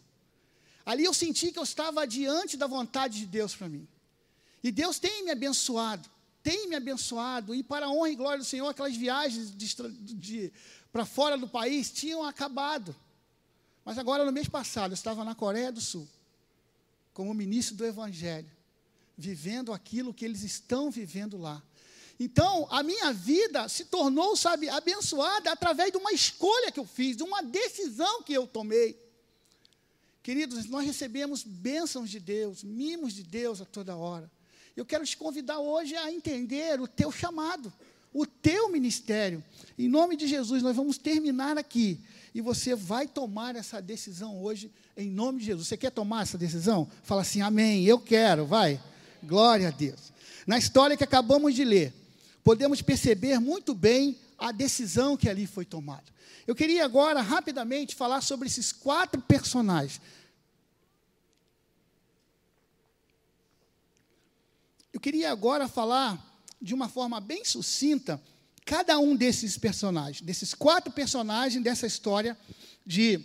Ali 0.86 1.04
eu 1.04 1.14
senti 1.14 1.52
que 1.52 1.60
eu 1.60 1.64
estava 1.64 2.08
diante 2.08 2.56
da 2.56 2.66
vontade 2.66 3.20
de 3.20 3.26
Deus 3.26 3.56
para 3.56 3.68
mim. 3.68 3.88
E 4.64 4.72
Deus 4.72 5.00
tem 5.00 5.26
me 5.26 5.32
abençoado 5.32 6.10
tem 6.48 6.66
me 6.70 6.78
abençoado, 6.78 7.54
e 7.54 7.62
para 7.62 7.88
a 7.88 7.90
honra 7.90 8.10
e 8.10 8.16
glória 8.16 8.38
do 8.38 8.46
Senhor, 8.46 8.70
aquelas 8.70 8.96
viagens 8.96 9.54
para 10.94 11.06
fora 11.06 11.38
do 11.38 11.46
país 11.46 11.92
tinham 11.92 12.24
acabado. 12.24 12.96
Mas 13.84 13.98
agora, 13.98 14.24
no 14.24 14.32
mês 14.32 14.48
passado, 14.48 14.92
eu 14.92 14.96
estava 14.96 15.26
na 15.26 15.36
Coreia 15.36 15.74
do 15.74 15.82
Sul, 15.82 16.08
como 17.14 17.34
ministro 17.34 17.76
do 17.76 17.86
Evangelho, 17.86 18.50
vivendo 19.18 19.74
aquilo 19.74 20.14
que 20.14 20.24
eles 20.24 20.42
estão 20.42 20.90
vivendo 20.90 21.38
lá. 21.38 21.62
Então, 22.18 22.66
a 22.72 22.82
minha 22.82 23.12
vida 23.12 23.68
se 23.68 23.84
tornou, 23.84 24.38
sabe, 24.38 24.70
abençoada 24.70 25.52
através 25.52 25.92
de 25.92 25.98
uma 25.98 26.14
escolha 26.14 26.72
que 26.72 26.80
eu 26.80 26.86
fiz, 26.86 27.18
de 27.18 27.24
uma 27.24 27.44
decisão 27.44 28.24
que 28.24 28.32
eu 28.32 28.48
tomei. 28.48 28.98
Queridos, 30.24 30.64
nós 30.70 30.86
recebemos 30.86 31.44
bênçãos 31.44 32.10
de 32.10 32.22
Deus, 32.22 32.64
mimos 32.64 33.14
de 33.14 33.24
Deus 33.24 33.60
a 33.60 33.66
toda 33.66 33.98
hora. 33.98 34.32
Eu 34.78 34.86
quero 34.86 35.04
te 35.04 35.18
convidar 35.18 35.58
hoje 35.58 35.96
a 35.96 36.12
entender 36.12 36.80
o 36.80 36.88
teu 36.88 37.12
chamado, 37.12 37.74
o 38.14 38.28
teu 38.28 38.72
ministério. 38.72 39.44
Em 39.76 39.88
nome 39.90 40.16
de 40.16 40.28
Jesus, 40.28 40.62
nós 40.62 40.76
vamos 40.76 41.00
terminar 41.00 41.58
aqui. 41.58 42.00
E 42.32 42.42
você 42.42 42.76
vai 42.76 43.08
tomar 43.08 43.56
essa 43.56 43.82
decisão 43.82 44.40
hoje, 44.40 44.72
em 44.96 45.10
nome 45.10 45.40
de 45.40 45.46
Jesus. 45.46 45.68
Você 45.68 45.78
quer 45.78 45.90
tomar 45.90 46.22
essa 46.22 46.38
decisão? 46.38 46.88
Fala 47.02 47.24
assim, 47.24 47.42
amém, 47.42 47.86
eu 47.86 47.98
quero, 48.00 48.46
vai. 48.46 48.80
Glória 49.24 49.70
a 49.70 49.72
Deus. 49.72 50.14
Na 50.46 50.60
história 50.60 50.96
que 50.96 51.04
acabamos 51.04 51.56
de 51.56 51.66
ler, 51.66 51.92
podemos 52.44 52.80
perceber 52.80 53.40
muito 53.40 53.74
bem 53.74 54.16
a 54.38 54.52
decisão 54.52 55.18
que 55.18 55.28
ali 55.28 55.48
foi 55.48 55.66
tomada. 55.66 56.06
Eu 56.46 56.54
queria 56.54 56.86
agora, 56.86 57.20
rapidamente, 57.20 57.96
falar 57.96 58.22
sobre 58.22 58.48
esses 58.48 58.72
quatro 58.72 59.20
personagens. 59.24 60.00
Queria 65.08 65.32
agora 65.32 65.70
falar 65.70 66.22
de 66.62 66.74
uma 66.74 66.90
forma 66.90 67.22
bem 67.22 67.46
sucinta 67.46 68.22
cada 68.66 69.00
um 69.00 69.16
desses 69.16 69.58
personagens, 69.58 70.20
desses 70.20 70.54
quatro 70.54 70.92
personagens 70.92 71.64
dessa 71.64 71.88
história 71.88 72.38
de 72.86 73.18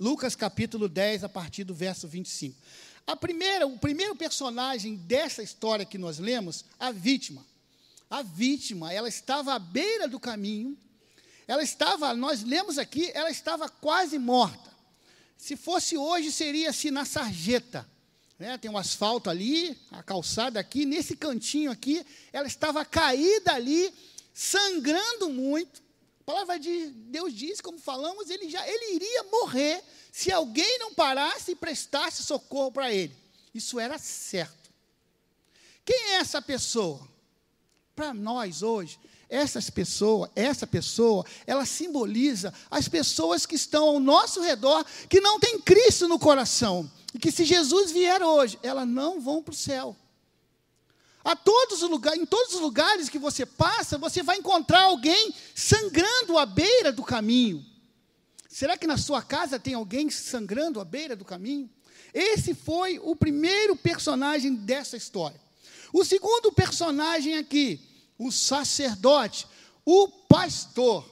Lucas 0.00 0.34
capítulo 0.34 0.88
10, 0.88 1.24
a 1.24 1.28
partir 1.28 1.64
do 1.64 1.74
verso 1.74 2.08
25. 2.08 2.58
A 3.06 3.14
primeira, 3.14 3.66
o 3.66 3.78
primeiro 3.78 4.16
personagem 4.16 4.96
dessa 4.96 5.42
história 5.42 5.84
que 5.84 5.98
nós 5.98 6.18
lemos, 6.18 6.64
a 6.80 6.90
vítima. 6.90 7.44
A 8.08 8.22
vítima, 8.22 8.90
ela 8.90 9.06
estava 9.10 9.52
à 9.52 9.58
beira 9.58 10.08
do 10.08 10.18
caminho, 10.18 10.78
ela 11.46 11.62
estava, 11.62 12.14
nós 12.14 12.42
lemos 12.42 12.78
aqui, 12.78 13.10
ela 13.12 13.30
estava 13.30 13.68
quase 13.68 14.18
morta. 14.18 14.72
Se 15.36 15.58
fosse 15.58 15.94
hoje, 15.94 16.32
seria 16.32 16.70
assim 16.70 16.90
na 16.90 17.04
sarjeta. 17.04 17.86
Né, 18.42 18.58
tem 18.58 18.68
um 18.68 18.76
asfalto 18.76 19.30
ali, 19.30 19.78
a 19.92 20.02
calçada 20.02 20.58
aqui, 20.58 20.84
nesse 20.84 21.14
cantinho 21.14 21.70
aqui, 21.70 22.04
ela 22.32 22.48
estava 22.48 22.84
caída 22.84 23.52
ali, 23.52 23.94
sangrando 24.34 25.30
muito. 25.30 25.80
A 26.22 26.24
palavra 26.24 26.58
de 26.58 26.86
Deus 26.88 27.32
diz, 27.32 27.60
como 27.60 27.78
falamos, 27.78 28.30
ele 28.30 28.50
já 28.50 28.66
ele 28.66 28.96
iria 28.96 29.22
morrer 29.30 29.80
se 30.10 30.32
alguém 30.32 30.76
não 30.80 30.92
parasse 30.92 31.52
e 31.52 31.54
prestasse 31.54 32.24
socorro 32.24 32.72
para 32.72 32.92
ele. 32.92 33.14
Isso 33.54 33.78
era 33.78 33.96
certo. 33.96 34.72
Quem 35.84 36.10
é 36.10 36.14
essa 36.14 36.42
pessoa? 36.42 37.08
Para 37.94 38.12
nós 38.12 38.60
hoje, 38.60 38.98
essas 39.32 39.70
pessoas, 39.70 40.30
essa 40.36 40.66
pessoa, 40.66 41.24
ela 41.46 41.64
simboliza 41.64 42.52
as 42.70 42.86
pessoas 42.86 43.46
que 43.46 43.54
estão 43.54 43.88
ao 43.88 43.98
nosso 43.98 44.42
redor 44.42 44.84
que 45.08 45.22
não 45.22 45.40
têm 45.40 45.58
Cristo 45.58 46.06
no 46.06 46.18
coração 46.18 46.88
e 47.14 47.18
que 47.18 47.32
se 47.32 47.46
Jesus 47.46 47.90
vier 47.90 48.22
hoje, 48.22 48.58
elas 48.62 48.86
não 48.86 49.18
vão 49.22 49.42
para 49.42 49.52
o 49.52 49.56
céu. 49.56 49.96
A 51.24 51.34
todos 51.34 51.82
os 51.82 51.88
lugares, 51.88 52.20
em 52.20 52.26
todos 52.26 52.54
os 52.54 52.60
lugares 52.60 53.08
que 53.08 53.18
você 53.18 53.46
passa, 53.46 53.96
você 53.96 54.22
vai 54.22 54.36
encontrar 54.36 54.82
alguém 54.82 55.34
sangrando 55.54 56.36
à 56.36 56.44
beira 56.44 56.92
do 56.92 57.02
caminho. 57.02 57.64
Será 58.50 58.76
que 58.76 58.86
na 58.86 58.98
sua 58.98 59.22
casa 59.22 59.58
tem 59.58 59.72
alguém 59.72 60.10
sangrando 60.10 60.78
à 60.78 60.84
beira 60.84 61.16
do 61.16 61.24
caminho? 61.24 61.70
Esse 62.12 62.52
foi 62.52 63.00
o 63.02 63.16
primeiro 63.16 63.74
personagem 63.76 64.54
dessa 64.54 64.94
história. 64.94 65.40
O 65.90 66.04
segundo 66.04 66.52
personagem 66.52 67.36
aqui, 67.38 67.80
o 68.18 68.30
sacerdote, 68.30 69.46
o 69.84 70.08
pastor. 70.08 71.10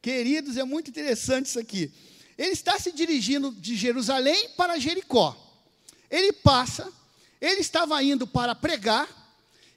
Queridos, 0.00 0.56
é 0.56 0.64
muito 0.64 0.90
interessante 0.90 1.46
isso 1.46 1.58
aqui. 1.58 1.92
Ele 2.36 2.52
está 2.52 2.78
se 2.78 2.92
dirigindo 2.92 3.52
de 3.52 3.76
Jerusalém 3.76 4.48
para 4.56 4.78
Jericó. 4.78 5.36
Ele 6.10 6.32
passa, 6.32 6.92
ele 7.40 7.60
estava 7.60 8.02
indo 8.02 8.26
para 8.26 8.54
pregar, 8.54 9.08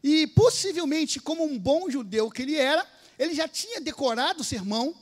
e 0.04 0.28
possivelmente, 0.28 1.20
como 1.20 1.44
um 1.44 1.58
bom 1.58 1.90
judeu 1.90 2.30
que 2.30 2.42
ele 2.44 2.56
era, 2.56 2.86
ele 3.18 3.34
já 3.34 3.48
tinha 3.48 3.82
decorado 3.82 4.42
o 4.42 4.44
sermão, 4.44 4.96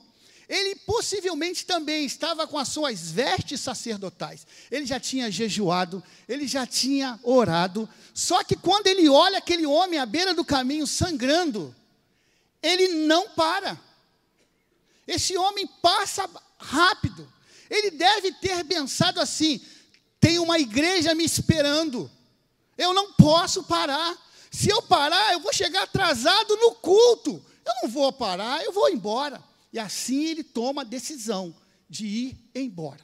ele 0.48 0.76
possivelmente 0.76 1.66
também 1.66 2.06
estava 2.06 2.46
com 2.46 2.58
as 2.58 2.68
suas 2.68 3.12
vestes 3.12 3.62
sacerdotais. 3.62 4.46
Ele 4.70 4.86
já 4.86 5.00
tinha 5.00 5.32
jejuado, 5.32 6.04
ele 6.28 6.48
já 6.48 6.66
tinha 6.66 7.20
orado. 7.24 7.88
Só 8.14 8.44
que 8.44 8.56
quando 8.56 8.88
ele 8.88 9.08
olha 9.08 9.38
aquele 9.38 9.66
homem 9.66 10.00
à 10.00 10.06
beira 10.06 10.34
do 10.34 10.44
caminho 10.44 10.86
sangrando, 10.86 11.74
ele 12.62 13.06
não 13.06 13.30
para. 13.30 13.80
Esse 15.08 15.38
homem 15.38 15.68
passa 15.82 16.30
rápido. 16.58 17.32
Ele 17.70 17.92
deve 17.92 18.32
ter 18.34 18.64
pensado 18.66 19.20
assim: 19.20 19.62
tem 20.20 20.40
uma 20.40 20.60
igreja 20.60 21.16
me 21.16 21.24
esperando, 21.24 22.12
eu 22.78 22.94
não 22.94 23.14
posso 23.14 23.64
parar. 23.64 24.18
Se 24.52 24.70
eu 24.70 24.82
parar, 24.84 25.34
eu 25.34 25.40
vou 25.40 25.52
chegar 25.52 25.84
atrasado 25.84 26.56
no 26.58 26.76
culto. 26.76 27.44
Eu 27.66 27.74
não 27.82 27.90
vou 27.90 28.12
parar, 28.12 28.64
eu 28.64 28.72
vou 28.72 28.90
embora. 28.90 29.42
E 29.74 29.80
assim 29.80 30.26
ele 30.26 30.44
toma 30.44 30.84
a 30.84 30.86
decisão 30.86 31.54
de 31.90 32.06
ir 32.06 32.38
embora. 32.54 33.02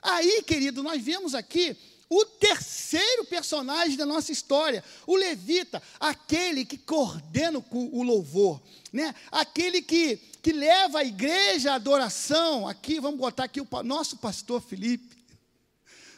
Aí, 0.00 0.42
querido, 0.42 0.82
nós 0.82 1.02
vemos 1.02 1.34
aqui 1.34 1.76
o 2.08 2.24
terceiro 2.24 3.26
personagem 3.26 3.96
da 3.96 4.06
nossa 4.06 4.32
história, 4.32 4.82
o 5.06 5.14
levita, 5.14 5.82
aquele 6.00 6.64
que 6.64 6.78
coordena 6.78 7.62
o 7.70 8.02
louvor, 8.02 8.62
né? 8.90 9.14
aquele 9.30 9.82
que, 9.82 10.16
que 10.42 10.52
leva 10.52 11.00
a 11.00 11.04
igreja 11.04 11.72
à 11.72 11.74
adoração. 11.74 12.66
Aqui, 12.66 12.98
vamos 12.98 13.20
botar 13.20 13.44
aqui 13.44 13.60
o 13.60 13.68
nosso 13.82 14.16
pastor 14.16 14.62
Felipe. 14.62 15.18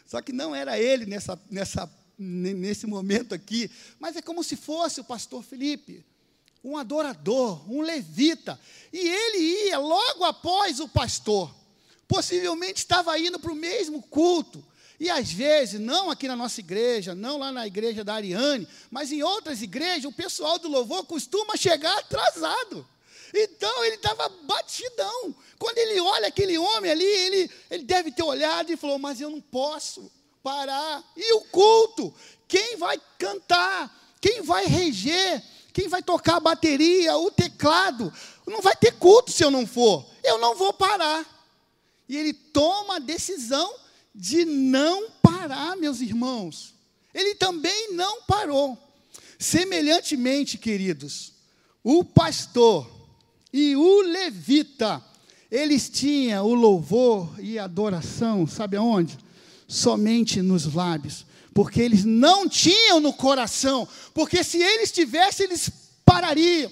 Só 0.07 0.23
que 0.23 0.33
não 0.33 0.54
era 0.54 0.78
ele 0.78 1.07
nessa, 1.07 1.40
nessa, 1.50 1.90
nesse 2.16 2.87
momento 2.87 3.35
aqui, 3.35 3.69
mas 3.99 4.14
é 4.14 4.23
como 4.23 4.45
se 4.45 4.54
fosse 4.54 5.00
o 5.00 5.04
pastor 5.04 5.42
Felipe, 5.42 6.04
um 6.62 6.76
adorador, 6.76 7.71
um 7.71 7.83
levita. 7.83 8.61
E 8.93 8.99
ele 8.99 9.69
ia 9.69 9.79
logo 9.79 10.25
após 10.25 10.81
o 10.81 10.88
pastor. 10.88 11.55
Possivelmente 12.07 12.79
estava 12.79 13.19
indo 13.19 13.38
para 13.38 13.52
o 13.52 13.57
mesmo 13.57 14.02
culto 14.02 14.64
e 15.00 15.09
às 15.09 15.33
vezes, 15.33 15.81
não 15.81 16.11
aqui 16.11 16.29
na 16.29 16.37
nossa 16.37 16.61
igreja, 16.61 17.14
não 17.14 17.38
lá 17.38 17.50
na 17.50 17.67
igreja 17.67 18.05
da 18.05 18.14
Ariane, 18.14 18.69
mas 18.90 19.11
em 19.11 19.23
outras 19.23 19.62
igrejas, 19.62 20.05
o 20.05 20.12
pessoal 20.12 20.59
do 20.59 20.69
louvor 20.69 21.07
costuma 21.07 21.57
chegar 21.57 21.97
atrasado. 21.99 22.87
Então 23.33 23.85
ele 23.87 23.95
estava 23.95 24.29
batidão. 24.29 25.35
Quando 25.59 25.79
ele 25.79 25.99
olha 26.00 26.29
aquele 26.29 26.59
homem 26.59 26.90
ali, 26.90 27.02
ele, 27.02 27.50
ele 27.71 27.85
deve 27.85 28.12
ter 28.12 28.23
olhado 28.23 28.71
e 28.71 28.76
falou: 28.76 28.99
Mas 28.99 29.23
eu 29.23 29.31
não 29.31 29.40
posso 29.40 30.12
parar. 30.43 31.02
E 31.17 31.33
o 31.33 31.40
culto? 31.45 32.14
Quem 32.47 32.76
vai 32.76 33.00
cantar? 33.19 34.14
Quem 34.21 34.43
vai 34.43 34.67
reger? 34.67 35.43
Quem 35.72 35.88
vai 35.88 36.02
tocar 36.02 36.36
a 36.36 36.40
bateria, 36.40 37.16
o 37.16 37.30
teclado? 37.30 38.12
Não 38.46 38.60
vai 38.60 38.74
ter 38.76 38.92
culto 38.92 39.30
se 39.30 39.44
eu 39.44 39.50
não 39.50 39.66
for. 39.66 40.04
Eu 40.22 40.38
não 40.38 40.54
vou 40.54 40.72
parar. 40.72 41.24
E 42.08 42.16
ele 42.16 42.32
toma 42.32 42.96
a 42.96 42.98
decisão 42.98 43.72
de 44.14 44.44
não 44.44 45.10
parar, 45.22 45.76
meus 45.76 46.00
irmãos. 46.00 46.74
Ele 47.14 47.34
também 47.34 47.92
não 47.92 48.22
parou. 48.22 48.76
Semelhantemente, 49.38 50.58
queridos, 50.58 51.32
o 51.82 52.04
pastor 52.04 52.90
e 53.52 53.74
o 53.74 54.02
levita, 54.02 55.02
eles 55.50 55.88
tinham 55.88 56.46
o 56.46 56.54
louvor 56.54 57.28
e 57.40 57.58
a 57.58 57.64
adoração, 57.64 58.46
sabe 58.46 58.76
aonde? 58.76 59.18
Somente 59.66 60.42
nos 60.42 60.72
lábios, 60.74 61.24
porque 61.54 61.80
eles 61.80 62.04
não 62.04 62.49
tinham 62.49 63.00
no 63.00 63.12
coração, 63.12 63.88
porque 64.14 64.42
se 64.45 64.62
eles 64.62 64.92
tivessem, 64.92 65.47
eles 65.47 65.71
parariam 66.04 66.71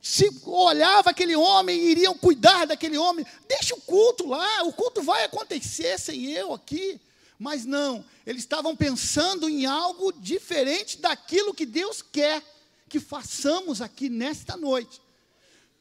se 0.00 0.30
olhava 0.44 1.10
aquele 1.10 1.34
homem, 1.36 1.80
iriam 1.80 2.16
cuidar 2.16 2.66
daquele 2.66 2.98
homem. 2.98 3.26
Deixa 3.48 3.74
o 3.74 3.80
culto 3.80 4.26
lá, 4.26 4.62
o 4.64 4.72
culto 4.72 5.02
vai 5.02 5.24
acontecer 5.24 5.98
sem 5.98 6.30
eu 6.30 6.52
aqui. 6.52 7.00
Mas 7.38 7.64
não, 7.64 8.04
eles 8.26 8.42
estavam 8.42 8.76
pensando 8.76 9.48
em 9.48 9.66
algo 9.66 10.12
diferente 10.12 10.98
daquilo 10.98 11.54
que 11.54 11.66
Deus 11.66 12.00
quer 12.00 12.42
que 12.88 13.00
façamos 13.00 13.80
aqui 13.80 14.08
nesta 14.08 14.56
noite. 14.56 15.00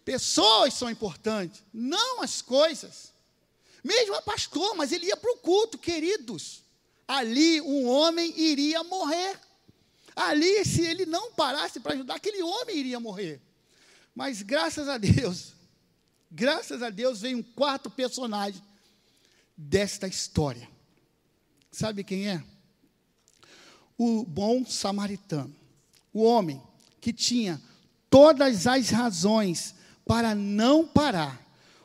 Pessoas 0.04 0.74
são 0.74 0.90
importantes, 0.90 1.62
não 1.74 2.22
as 2.22 2.42
coisas. 2.42 3.14
Mesmo 3.84 4.16
a 4.16 4.22
pastor, 4.22 4.76
mas 4.76 4.92
ele 4.92 5.06
ia 5.06 5.18
para 5.18 5.32
o 5.32 5.38
culto, 5.38 5.78
queridos. 5.78 6.63
Ali 7.14 7.62
um 7.62 7.88
homem 7.88 8.34
iria 8.36 8.84
morrer. 8.84 9.40
Ali, 10.16 10.66
se 10.66 10.82
ele 10.82 11.06
não 11.06 11.32
parasse 11.34 11.80
para 11.80 11.94
ajudar, 11.94 12.16
aquele 12.16 12.42
homem 12.42 12.76
iria 12.76 13.00
morrer. 13.00 13.40
Mas 14.16 14.42
graças 14.42 14.90
a 14.90 14.98
Deus, 14.98 15.54
graças 16.32 16.82
a 16.82 16.90
Deus 16.90 17.22
veio 17.22 17.38
um 17.38 17.44
quarto 17.44 17.88
personagem 17.88 18.60
desta 19.56 20.08
história. 20.08 20.68
Sabe 21.72 22.04
quem 22.04 22.28
é? 22.28 22.44
O 23.96 24.24
bom 24.24 24.66
samaritano. 24.66 25.56
O 26.12 26.24
homem 26.24 26.60
que 27.00 27.14
tinha 27.14 27.62
todas 28.10 28.66
as 28.66 28.90
razões 28.90 29.76
para 30.04 30.34
não 30.34 30.88
parar. 30.88 31.40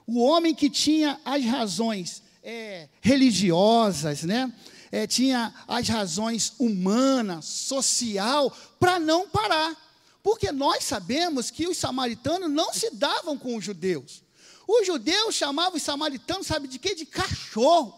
O 0.07 0.23
homem 0.23 0.55
que 0.55 0.71
tinha 0.71 1.21
as 1.23 1.45
razões 1.45 2.23
é, 2.43 2.89
religiosas, 3.03 4.23
né? 4.23 4.51
É, 4.91 5.07
tinha 5.07 5.55
as 5.67 5.89
razões 5.89 6.53
humanas, 6.59 7.45
social, 7.45 8.51
para 8.81 8.99
não 8.99 9.29
parar. 9.29 9.77
Porque 10.23 10.51
nós 10.53 10.85
sabemos 10.85 11.51
que 11.51 11.67
os 11.67 11.77
samaritanos 11.77 12.51
não 12.51 12.73
se 12.73 12.91
davam 12.91 13.39
com 13.39 13.57
os 13.57 13.65
judeus. 13.65 14.23
Os 14.67 14.87
judeus 14.87 15.35
chamavam 15.35 15.77
os 15.77 15.83
samaritanos, 15.83 16.47
sabe 16.47 16.69
de 16.69 16.79
quê? 16.79 16.95
De 16.95 17.07
cachorro, 17.07 17.95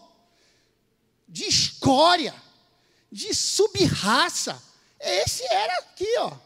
de 1.27 1.45
escória, 1.45 2.33
de 3.11 3.33
subraça. 3.33 4.61
Esse 4.99 5.43
era 5.43 5.79
aqui, 5.79 6.17
ó. 6.19 6.37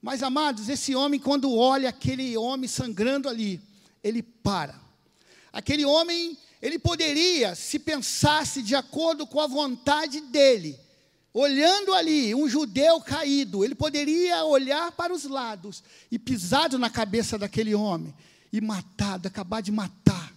Mas, 0.00 0.22
amados, 0.22 0.68
esse 0.68 0.94
homem, 0.94 1.18
quando 1.18 1.54
olha 1.54 1.88
aquele 1.88 2.36
homem 2.36 2.68
sangrando 2.68 3.28
ali, 3.28 3.60
ele 4.02 4.22
para. 4.22 4.78
Aquele 5.52 5.84
homem, 5.84 6.38
ele 6.64 6.78
poderia, 6.78 7.54
se 7.54 7.78
pensasse 7.78 8.62
de 8.62 8.74
acordo 8.74 9.26
com 9.26 9.38
a 9.38 9.46
vontade 9.46 10.18
dele, 10.22 10.80
olhando 11.30 11.92
ali 11.92 12.34
um 12.34 12.48
judeu 12.48 13.02
caído, 13.02 13.62
ele 13.62 13.74
poderia 13.74 14.42
olhar 14.46 14.90
para 14.92 15.12
os 15.12 15.24
lados 15.24 15.84
e 16.10 16.18
pisado 16.18 16.78
na 16.78 16.88
cabeça 16.88 17.36
daquele 17.36 17.74
homem 17.74 18.14
e 18.50 18.62
matado, 18.62 19.28
acabar 19.28 19.60
de 19.60 19.70
matar. 19.70 20.32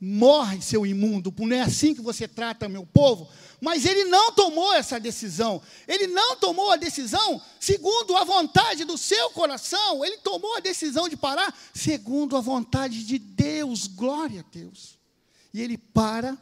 Morre, 0.00 0.62
seu 0.62 0.86
imundo, 0.86 1.30
não 1.40 1.54
é 1.54 1.60
assim 1.60 1.94
que 1.94 2.00
você 2.00 2.26
trata 2.26 2.66
meu 2.66 2.86
povo. 2.86 3.28
Mas 3.60 3.84
ele 3.84 4.04
não 4.04 4.32
tomou 4.32 4.72
essa 4.72 4.98
decisão. 4.98 5.60
Ele 5.86 6.06
não 6.06 6.36
tomou 6.36 6.70
a 6.70 6.76
decisão 6.76 7.38
segundo 7.60 8.16
a 8.16 8.24
vontade 8.24 8.86
do 8.86 8.96
seu 8.96 9.28
coração. 9.32 10.02
Ele 10.02 10.16
tomou 10.16 10.56
a 10.56 10.60
decisão 10.60 11.06
de 11.06 11.18
parar 11.18 11.54
segundo 11.74 12.34
a 12.34 12.40
vontade 12.40 13.04
de 13.04 13.18
Deus. 13.18 13.86
Glória 13.86 14.40
a 14.40 14.50
Deus. 14.50 14.99
E 15.52 15.60
ele 15.60 15.76
para 15.76 16.36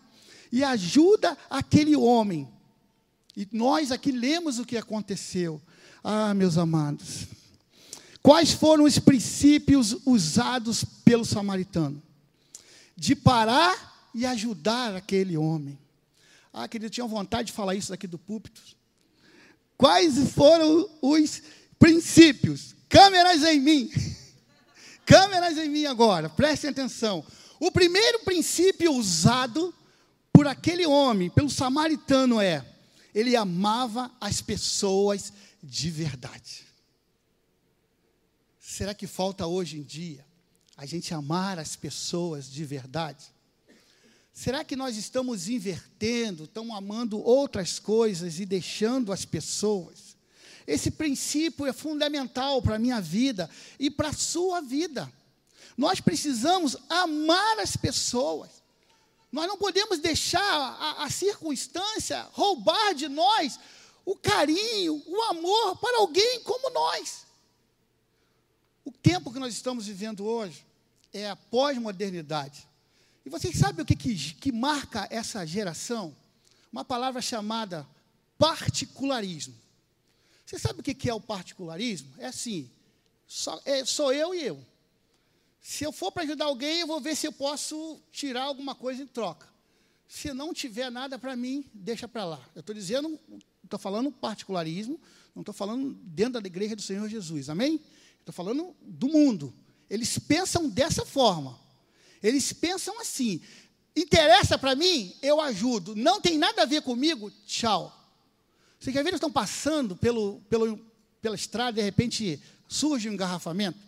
e 0.50 0.64
ajuda 0.64 1.36
aquele 1.50 1.96
homem 1.96 2.48
e 3.38 3.46
nós 3.52 3.92
aqui 3.92 4.10
lemos 4.10 4.58
o 4.58 4.64
que 4.64 4.76
aconteceu. 4.76 5.62
Ah, 6.02 6.34
meus 6.34 6.58
amados. 6.58 7.28
Quais 8.20 8.50
foram 8.50 8.82
os 8.82 8.98
princípios 8.98 9.96
usados 10.04 10.82
pelo 11.04 11.24
samaritano? 11.24 12.02
De 12.96 13.14
parar 13.14 14.10
e 14.12 14.26
ajudar 14.26 14.96
aquele 14.96 15.36
homem. 15.36 15.78
Ah, 16.52 16.66
querido, 16.66 16.86
eu 16.86 16.90
tinha 16.90 17.06
vontade 17.06 17.46
de 17.46 17.52
falar 17.52 17.76
isso 17.76 17.94
aqui 17.94 18.08
do 18.08 18.18
púlpito. 18.18 18.60
Quais 19.76 20.32
foram 20.32 20.90
os 21.00 21.40
princípios? 21.78 22.74
Câmeras 22.88 23.44
em 23.44 23.60
mim. 23.60 23.88
Câmeras 25.06 25.56
em 25.56 25.68
mim 25.68 25.86
agora, 25.86 26.28
prestem 26.28 26.70
atenção. 26.70 27.24
O 27.60 27.70
primeiro 27.70 28.20
princípio 28.20 28.92
usado 28.92 29.74
por 30.32 30.46
aquele 30.46 30.86
homem, 30.86 31.28
pelo 31.28 31.50
samaritano, 31.50 32.40
é: 32.40 32.64
ele 33.14 33.34
amava 33.34 34.10
as 34.20 34.40
pessoas 34.40 35.32
de 35.62 35.90
verdade. 35.90 36.64
Será 38.60 38.94
que 38.94 39.06
falta 39.06 39.46
hoje 39.46 39.78
em 39.78 39.82
dia 39.82 40.24
a 40.76 40.86
gente 40.86 41.12
amar 41.12 41.58
as 41.58 41.74
pessoas 41.74 42.48
de 42.48 42.64
verdade? 42.64 43.24
Será 44.32 44.62
que 44.62 44.76
nós 44.76 44.96
estamos 44.96 45.48
invertendo, 45.48 46.44
estamos 46.44 46.76
amando 46.76 47.18
outras 47.18 47.80
coisas 47.80 48.38
e 48.38 48.46
deixando 48.46 49.12
as 49.12 49.24
pessoas? 49.24 50.16
Esse 50.64 50.92
princípio 50.92 51.66
é 51.66 51.72
fundamental 51.72 52.62
para 52.62 52.76
a 52.76 52.78
minha 52.78 53.00
vida 53.00 53.50
e 53.80 53.90
para 53.90 54.10
a 54.10 54.12
sua 54.12 54.60
vida. 54.60 55.12
Nós 55.78 56.00
precisamos 56.00 56.76
amar 56.90 57.60
as 57.60 57.76
pessoas. 57.76 58.50
Nós 59.30 59.46
não 59.46 59.56
podemos 59.56 60.00
deixar 60.00 60.42
a, 60.42 61.04
a 61.04 61.10
circunstância 61.10 62.22
roubar 62.32 62.96
de 62.96 63.08
nós 63.08 63.60
o 64.04 64.16
carinho, 64.16 65.00
o 65.06 65.22
amor 65.22 65.76
para 65.76 65.98
alguém 65.98 66.42
como 66.42 66.68
nós. 66.70 67.24
O 68.84 68.90
tempo 68.90 69.32
que 69.32 69.38
nós 69.38 69.54
estamos 69.54 69.86
vivendo 69.86 70.26
hoje 70.26 70.66
é 71.12 71.30
a 71.30 71.36
pós-modernidade. 71.36 72.66
E 73.24 73.30
vocês 73.30 73.56
sabem 73.56 73.84
o 73.84 73.86
que, 73.86 73.94
que, 73.94 74.16
que, 74.34 74.50
marca 74.50 75.06
essa 75.10 75.46
geração? 75.46 76.16
Uma 76.72 76.84
palavra 76.84 77.22
chamada 77.22 77.86
particularismo. 78.36 79.54
Você 80.44 80.58
sabe 80.58 80.80
o 80.80 80.82
que, 80.82 80.94
que 80.94 81.08
é 81.08 81.14
o 81.14 81.20
particularismo? 81.20 82.12
É 82.18 82.26
assim: 82.26 82.68
só, 83.28 83.60
é, 83.64 83.84
sou 83.84 84.12
eu 84.12 84.34
e 84.34 84.42
eu. 84.42 84.66
Se 85.68 85.84
eu 85.84 85.92
for 85.92 86.10
para 86.10 86.22
ajudar 86.22 86.46
alguém, 86.46 86.80
eu 86.80 86.86
vou 86.86 86.98
ver 86.98 87.14
se 87.14 87.26
eu 87.26 87.32
posso 87.32 88.00
tirar 88.10 88.44
alguma 88.44 88.74
coisa 88.74 89.02
em 89.02 89.06
troca. 89.06 89.46
Se 90.08 90.32
não 90.32 90.54
tiver 90.54 90.90
nada 90.90 91.18
para 91.18 91.36
mim, 91.36 91.62
deixa 91.74 92.08
para 92.08 92.24
lá. 92.24 92.40
Eu 92.54 92.60
estou 92.60 92.74
dizendo, 92.74 93.20
estou 93.62 93.78
falando 93.78 94.10
particularismo, 94.10 94.98
não 95.34 95.42
estou 95.42 95.52
falando 95.52 95.92
dentro 96.04 96.40
da 96.40 96.46
igreja 96.46 96.74
do 96.74 96.80
Senhor 96.80 97.06
Jesus, 97.06 97.50
amém? 97.50 97.82
Estou 98.18 98.32
falando 98.32 98.74
do 98.80 99.08
mundo. 99.08 99.52
Eles 99.90 100.18
pensam 100.18 100.70
dessa 100.70 101.04
forma. 101.04 101.60
Eles 102.22 102.50
pensam 102.50 102.98
assim: 102.98 103.38
interessa 103.94 104.56
para 104.56 104.74
mim, 104.74 105.14
eu 105.20 105.38
ajudo. 105.38 105.94
Não 105.94 106.18
tem 106.18 106.38
nada 106.38 106.62
a 106.62 106.66
ver 106.66 106.80
comigo, 106.80 107.30
tchau. 107.46 107.94
Você 108.80 108.90
quer 108.90 109.02
ver, 109.02 109.10
eles 109.10 109.18
estão 109.18 109.30
passando 109.30 109.94
pelo, 109.94 110.40
pelo, 110.48 110.78
pela 111.20 111.36
estrada, 111.36 111.72
de 111.72 111.82
repente 111.82 112.42
surge 112.66 113.06
um 113.06 113.12
engarrafamento. 113.12 113.78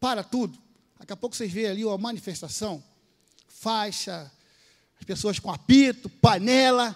Para 0.00 0.24
tudo. 0.24 0.58
Daqui 1.00 1.14
a 1.14 1.16
pouco 1.16 1.34
vocês 1.34 1.50
veem 1.50 1.66
ali 1.66 1.82
uma 1.82 1.96
manifestação, 1.96 2.84
faixa, 3.48 4.30
as 5.00 5.06
pessoas 5.06 5.38
com 5.38 5.50
apito, 5.50 6.10
panela. 6.10 6.94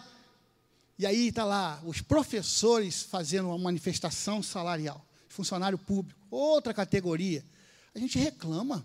E 0.99 1.07
aí 1.07 1.29
está 1.29 1.43
lá 1.43 1.81
os 1.87 2.03
professores 2.03 3.03
fazendo 3.03 3.49
uma 3.49 3.57
manifestação 3.57 4.43
salarial. 4.43 5.03
Funcionário 5.27 5.79
público, 5.79 6.21
outra 6.31 6.75
categoria. 6.75 7.43
A 7.95 7.99
gente 7.99 8.19
reclama. 8.19 8.85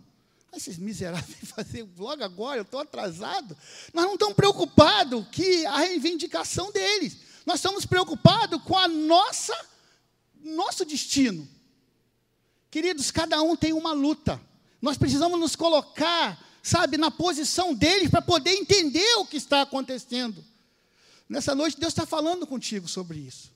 Esses 0.55 0.77
miseráveis 0.77 1.37
fazer 1.53 1.85
logo 1.97 2.23
agora, 2.23 2.59
eu 2.59 2.63
estou 2.63 2.79
atrasado. 2.79 3.57
Nós 3.93 4.05
não 4.05 4.13
estamos 4.13 4.35
preocupados 4.35 5.27
que 5.33 5.65
a 5.65 5.79
reivindicação 5.79 6.71
deles. 6.71 7.17
Nós 7.45 7.57
estamos 7.57 7.85
preocupados 7.85 8.63
com 8.63 8.77
a 8.77 8.87
nossa 8.87 9.53
nosso 10.41 10.85
destino. 10.85 11.45
Queridos, 12.71 13.11
cada 13.11 13.41
um 13.41 13.57
tem 13.57 13.73
uma 13.73 13.91
luta. 13.91 14.41
Nós 14.81 14.97
precisamos 14.97 15.39
nos 15.39 15.55
colocar, 15.55 16.39
sabe, 16.63 16.97
na 16.97 17.11
posição 17.11 17.73
deles 17.73 18.09
para 18.09 18.21
poder 18.21 18.51
entender 18.51 19.15
o 19.17 19.25
que 19.25 19.37
está 19.37 19.61
acontecendo. 19.61 20.43
Nessa 21.27 21.53
noite, 21.53 21.79
Deus 21.79 21.91
está 21.91 22.05
falando 22.05 22.47
contigo 22.47 22.87
sobre 22.87 23.19
isso. 23.19 23.51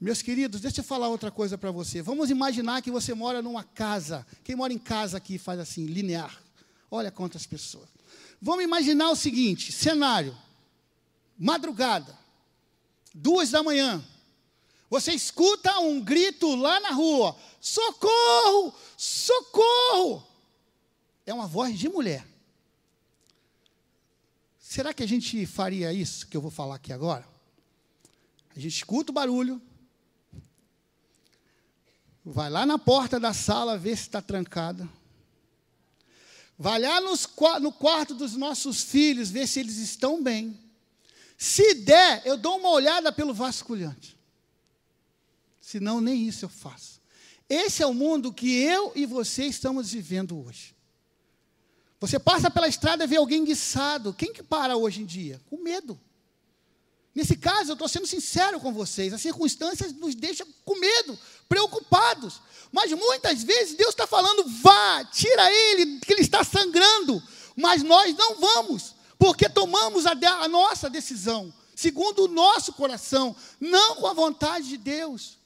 Meus 0.00 0.22
queridos, 0.22 0.60
deixa 0.60 0.80
eu 0.80 0.84
falar 0.84 1.08
outra 1.08 1.30
coisa 1.30 1.56
para 1.56 1.70
você. 1.70 2.02
Vamos 2.02 2.30
imaginar 2.30 2.82
que 2.82 2.90
você 2.90 3.14
mora 3.14 3.40
numa 3.40 3.64
casa. 3.64 4.26
Quem 4.42 4.56
mora 4.56 4.72
em 4.72 4.78
casa 4.78 5.16
aqui 5.16 5.38
faz 5.38 5.58
assim, 5.58 5.86
linear. 5.86 6.42
Olha 6.90 7.10
quantas 7.10 7.46
pessoas. 7.46 7.88
Vamos 8.40 8.64
imaginar 8.64 9.10
o 9.10 9.16
seguinte: 9.16 9.72
cenário, 9.72 10.36
madrugada, 11.38 12.16
duas 13.14 13.50
da 13.50 13.62
manhã. 13.62 14.04
Você 14.94 15.10
escuta 15.12 15.76
um 15.80 16.00
grito 16.00 16.54
lá 16.54 16.78
na 16.78 16.90
rua: 16.90 17.36
socorro, 17.60 18.72
socorro. 18.96 20.24
É 21.26 21.34
uma 21.34 21.48
voz 21.48 21.76
de 21.76 21.88
mulher. 21.88 22.24
Será 24.56 24.94
que 24.94 25.02
a 25.02 25.08
gente 25.08 25.44
faria 25.46 25.92
isso 25.92 26.28
que 26.28 26.36
eu 26.36 26.40
vou 26.40 26.50
falar 26.50 26.76
aqui 26.76 26.92
agora? 26.92 27.26
A 28.54 28.60
gente 28.60 28.72
escuta 28.72 29.10
o 29.10 29.14
barulho, 29.14 29.60
vai 32.24 32.48
lá 32.48 32.64
na 32.64 32.78
porta 32.78 33.18
da 33.18 33.34
sala 33.34 33.76
ver 33.76 33.96
se 33.96 34.02
está 34.02 34.22
trancada, 34.22 34.88
vai 36.56 36.78
lá 36.78 37.00
nos, 37.00 37.28
no 37.60 37.72
quarto 37.72 38.14
dos 38.14 38.36
nossos 38.36 38.80
filhos 38.80 39.28
ver 39.28 39.48
se 39.48 39.58
eles 39.58 39.78
estão 39.78 40.22
bem. 40.22 40.56
Se 41.36 41.74
der, 41.74 42.22
eu 42.24 42.36
dou 42.36 42.58
uma 42.58 42.70
olhada 42.70 43.10
pelo 43.10 43.34
vasculhante. 43.34 44.14
Senão, 45.64 45.98
nem 45.98 46.28
isso 46.28 46.44
eu 46.44 46.48
faço. 46.50 47.00
Esse 47.48 47.82
é 47.82 47.86
o 47.86 47.94
mundo 47.94 48.30
que 48.30 48.54
eu 48.54 48.92
e 48.94 49.06
você 49.06 49.46
estamos 49.46 49.92
vivendo 49.92 50.38
hoje. 50.44 50.76
Você 51.98 52.18
passa 52.18 52.50
pela 52.50 52.68
estrada 52.68 53.04
e 53.04 53.06
vê 53.06 53.16
alguém 53.16 53.46
guiçado. 53.46 54.12
Quem 54.12 54.30
que 54.30 54.42
para 54.42 54.76
hoje 54.76 55.00
em 55.00 55.06
dia? 55.06 55.40
Com 55.48 55.56
medo. 55.56 55.98
Nesse 57.14 57.34
caso, 57.34 57.70
eu 57.70 57.72
estou 57.72 57.88
sendo 57.88 58.06
sincero 58.06 58.60
com 58.60 58.74
vocês, 58.74 59.14
as 59.14 59.22
circunstâncias 59.22 59.94
nos 59.94 60.14
deixam 60.14 60.46
com 60.66 60.78
medo, 60.78 61.18
preocupados. 61.48 62.42
Mas 62.70 62.92
muitas 62.92 63.42
vezes 63.42 63.74
Deus 63.74 63.90
está 63.90 64.06
falando, 64.06 64.44
vá, 64.60 65.02
tira 65.06 65.50
ele, 65.50 65.98
que 66.00 66.12
ele 66.12 66.20
está 66.20 66.44
sangrando. 66.44 67.22
Mas 67.56 67.82
nós 67.82 68.14
não 68.14 68.38
vamos, 68.38 68.94
porque 69.18 69.48
tomamos 69.48 70.04
a, 70.04 70.12
a 70.42 70.46
nossa 70.46 70.90
decisão, 70.90 71.54
segundo 71.74 72.24
o 72.24 72.28
nosso 72.28 72.74
coração, 72.74 73.34
não 73.58 73.96
com 73.96 74.06
a 74.06 74.12
vontade 74.12 74.68
de 74.68 74.76
Deus. 74.76 75.42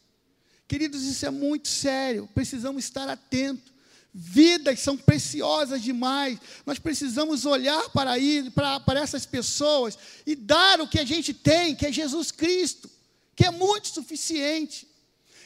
Queridos, 0.68 1.02
isso 1.04 1.24
é 1.24 1.30
muito 1.30 1.66
sério, 1.66 2.28
precisamos 2.34 2.84
estar 2.84 3.08
atentos. 3.08 3.72
Vidas 4.12 4.80
são 4.80 4.96
preciosas 4.96 5.82
demais. 5.82 6.38
Nós 6.66 6.78
precisamos 6.78 7.46
olhar 7.46 7.88
para, 7.90 8.18
ir, 8.18 8.50
para, 8.50 8.78
para 8.80 9.00
essas 9.00 9.24
pessoas 9.24 9.98
e 10.26 10.34
dar 10.34 10.80
o 10.80 10.88
que 10.88 10.98
a 10.98 11.04
gente 11.04 11.32
tem, 11.32 11.74
que 11.74 11.86
é 11.86 11.92
Jesus 11.92 12.30
Cristo, 12.30 12.90
que 13.34 13.46
é 13.46 13.50
muito 13.50 13.88
suficiente. 13.88 14.86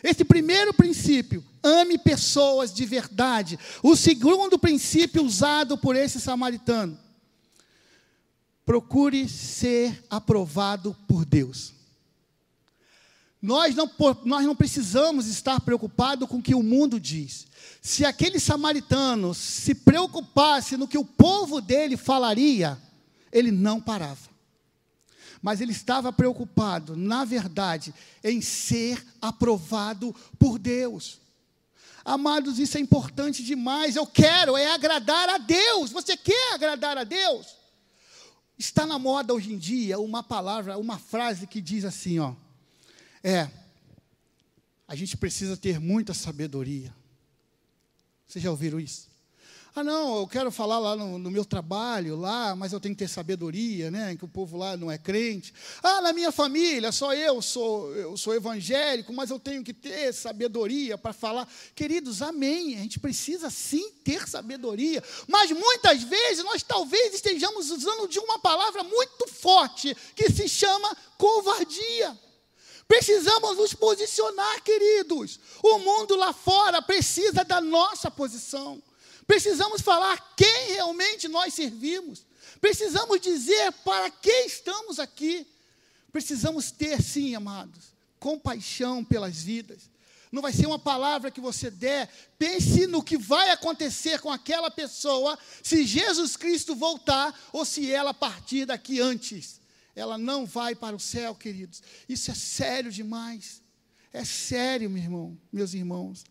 Esse 0.03 0.25
primeiro 0.25 0.75
princípio, 0.75 1.45
ame 1.63 1.97
pessoas 1.99 2.73
de 2.73 2.85
verdade. 2.85 3.59
O 3.83 3.95
segundo 3.95 4.59
princípio 4.59 5.23
usado 5.23 5.79
por 5.79 5.95
esse 5.95 6.21
samaritano, 6.21 6.99
procure 8.65 9.29
ser 9.29 10.03
aprovado 10.09 10.97
por 11.07 11.25
Deus. 11.25 11.73
Nós 13.42 13.74
não, 13.74 13.90
nós 14.24 14.46
não 14.46 14.55
precisamos 14.55 15.26
estar 15.26 15.61
preocupados 15.61 16.28
com 16.28 16.37
o 16.37 16.42
que 16.42 16.55
o 16.55 16.62
mundo 16.62 17.00
diz. 17.00 17.48
Se 17.81 18.05
aquele 18.05 18.38
samaritano 18.38 19.35
se 19.35 19.74
preocupasse 19.74 20.76
no 20.76 20.87
que 20.87 20.96
o 20.96 21.05
povo 21.05 21.61
dele 21.61 21.96
falaria, 21.96 22.81
ele 23.33 23.50
não 23.50 23.81
parava. 23.81 24.31
Mas 25.42 25.61
ele 25.61 25.72
estava 25.72 26.12
preocupado, 26.12 26.96
na 26.96 27.24
verdade, 27.24 27.92
em 28.22 28.40
ser 28.40 29.05
aprovado 29.20 30.14
por 30.38 30.57
Deus. 30.57 31.18
Amados, 32.05 32.61
isso 32.61 32.78
é 32.78 32.81
importante 32.81 33.42
demais. 33.42 33.96
Eu 33.96 34.07
quero 34.07 34.57
é 34.57 34.72
agradar 34.72 35.28
a 35.28 35.38
Deus. 35.38 35.90
Você 35.90 36.16
quer 36.16 36.55
agradar 36.55 36.96
a 36.96 37.02
Deus? 37.02 37.57
Está 38.57 38.87
na 38.87 39.00
moda 39.00 39.35
hoje 39.35 39.52
em 39.52 39.59
dia 39.59 39.98
uma 39.98 40.22
palavra, 40.22 40.78
uma 40.78 40.96
frase 40.96 41.48
que 41.48 41.61
diz 41.61 41.85
assim, 41.85 42.20
ó: 42.20 42.35
é 43.23 43.49
a 44.87 44.95
gente 44.95 45.17
precisa 45.17 45.57
ter 45.57 45.81
muita 45.81 46.13
sabedoria. 46.13 46.95
Vocês 48.27 48.43
já 48.43 48.51
ouviram 48.51 48.79
isso? 48.79 49.13
Ah, 49.75 49.83
não, 49.83 50.19
eu 50.19 50.27
quero 50.27 50.51
falar 50.51 50.79
lá 50.79 50.95
no, 50.95 51.19
no, 51.19 51.31
meu 51.31 51.47
trabalho, 51.47 52.15
lá, 52.15 52.55
mas 52.55 52.75
eu 52.75 52.81
tenho 52.81 52.95
que 52.95 52.99
ter 52.99 53.09
sabedoria, 53.09 53.91
né? 53.91 54.15
Que 54.15 54.25
o 54.27 54.29
povo 54.29 54.59
lá 54.59 54.77
não 54.77 54.91
é 54.91 54.99
crente. 54.99 55.55
Ah, 55.83 56.03
na 56.03 56.13
minha 56.13 56.31
família, 56.31 56.93
só 56.93 57.15
eu 57.15 57.41
sou, 57.41 57.91
eu 57.97 58.15
sou 58.19 58.35
evangélico, 58.35 59.15
mas 59.15 59.31
eu 59.31 59.41
tenho 59.41 59.65
que 59.65 59.73
ter 59.73 60.13
sabedoria 60.13 60.99
para 60.99 61.15
falar. 61.15 61.49
Queridos, 61.75 62.21
amém. 62.21 62.77
A 62.77 62.81
gente 62.81 63.01
precisa 63.01 63.49
sim 63.49 63.93
ter 64.05 64.29
sabedoria. 64.29 65.03
Mas 65.27 65.51
muitas 65.51 66.03
vezes 66.03 66.45
nós 66.45 66.63
talvez 66.63 67.15
estejamos 67.15 67.71
usando 67.71 68.07
de 68.09 68.19
uma 68.19 68.39
palavra 68.41 68.85
muito 68.85 69.27
forte 69.27 69.97
que 70.15 70.31
se 70.31 70.51
chama 70.51 70.95
covardia. 71.17 72.15
Precisamos 72.87 73.57
nos 73.57 73.73
posicionar, 73.73 74.62
queridos. 74.62 75.38
O 75.62 75.79
mundo 75.79 76.16
lá 76.16 76.33
fora 76.33 76.83
precisa 76.83 77.45
da 77.45 77.61
nossa 77.61 78.11
posição. 78.11 78.83
Precisamos 79.27 79.81
falar 79.81 80.35
quem 80.37 80.73
realmente 80.75 81.29
nós 81.29 81.55
servimos. 81.55 82.25
Precisamos 82.61 83.21
dizer 83.21 83.73
para 83.85 84.11
que 84.11 84.31
estamos 84.47 84.99
aqui. 84.99 85.47
Precisamos 86.12 86.71
ter, 86.71 87.01
sim, 87.01 87.35
amados, 87.35 87.95
compaixão 88.21 89.03
pelas 89.03 89.42
vidas. 89.42 89.90
Não 90.31 90.42
vai 90.42 90.53
ser 90.53 90.66
uma 90.66 90.79
palavra 90.79 91.31
que 91.31 91.40
você 91.40 91.71
der. 91.71 92.11
Pense 92.38 92.87
no 92.87 93.03
que 93.03 93.16
vai 93.16 93.51
acontecer 93.51 94.21
com 94.21 94.31
aquela 94.31 94.71
pessoa 94.71 95.38
se 95.62 95.85
Jesus 95.85 96.37
Cristo 96.37 96.75
voltar 96.75 97.38
ou 97.53 97.64
se 97.64 97.90
ela 97.90 98.12
partir 98.12 98.66
daqui 98.66 99.01
antes 99.01 99.62
ela 99.94 100.16
não 100.16 100.46
vai 100.46 100.74
para 100.74 100.96
o 100.96 101.00
céu, 101.00 101.35
queridos. 101.35 101.83
Isso 102.09 102.31
é 102.31 102.35
sério 102.35 102.90
demais. 102.90 103.62
É 104.12 104.24
sério, 104.24 104.88
meu 104.88 105.02
irmão, 105.02 105.38
meus 105.52 105.74
irmãos. 105.74 106.24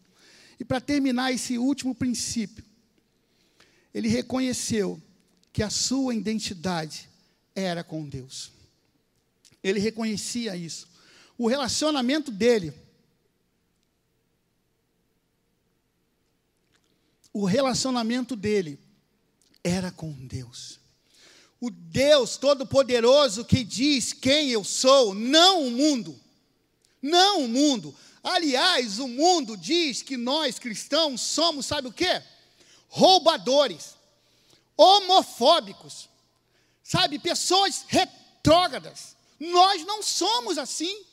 E 0.60 0.66
para 0.66 0.82
terminar 0.82 1.32
esse 1.32 1.58
último 1.58 1.94
princípio, 1.94 2.64
ele 3.94 4.08
reconheceu 4.08 5.02
que 5.52 5.62
a 5.62 5.70
sua 5.70 6.16
identidade 6.16 7.10
era 7.56 7.84
com 7.84 8.08
Deus. 8.08 8.52
Ele 9.64 9.80
reconhecia 9.80 10.56
isso. 10.56 10.88
O 11.38 11.48
relacionamento 11.48 12.32
dele, 12.32 12.74
o 17.34 17.46
relacionamento 17.46 18.36
dele 18.36 18.80
era 19.64 19.92
com 19.92 20.12
Deus 20.12 20.81
o 21.62 21.70
Deus 21.70 22.38
Todo-Poderoso 22.38 23.46
que 23.46 23.64
diz 23.64 24.12
quem 24.12 24.50
eu 24.50 24.64
sou, 24.64 25.14
não 25.14 25.68
o 25.68 25.72
mundo. 25.72 26.20
Não 27.00 27.46
o 27.46 27.48
mundo. 27.48 27.96
Aliás, 28.24 28.98
o 28.98 29.08
mundo 29.08 29.56
diz 29.56 30.02
que 30.02 30.18
nós 30.18 30.58
cristãos 30.58 31.22
somos, 31.22 31.68
sabe 31.68 31.88
o 31.88 31.94
quê? 31.94 32.22
Roubadores, 32.90 33.96
homofóbicos, 34.76 36.10
sabe, 36.84 37.20
pessoas 37.20 37.86
retrógradas. 37.88 39.16
Nós 39.40 39.86
não 39.86 40.02
somos 40.02 40.58
assim. 40.58 41.06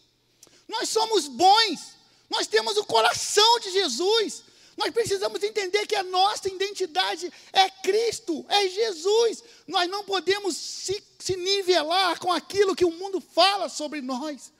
Nós 0.66 0.88
somos 0.88 1.28
bons. 1.28 1.94
Nós 2.30 2.46
temos 2.46 2.76
o 2.78 2.84
coração 2.84 3.60
de 3.60 3.70
Jesus. 3.70 4.42
Nós 4.78 4.92
precisamos 4.92 5.42
entender 5.42 5.88
que 5.88 5.96
a 5.96 6.04
nossa 6.04 6.48
identidade 6.48 7.32
é 7.52 7.68
Cristo, 7.68 8.46
é 8.48 8.68
Jesus. 8.68 9.42
Nós 9.66 9.90
não 9.90 10.04
podemos 10.04 10.56
se, 10.56 11.02
se 11.18 11.34
nivelar 11.34 12.20
com 12.20 12.32
aquilo 12.32 12.76
que 12.76 12.84
o 12.84 12.92
mundo 12.92 13.20
fala 13.20 13.68
sobre 13.68 14.00
nós. 14.00 14.52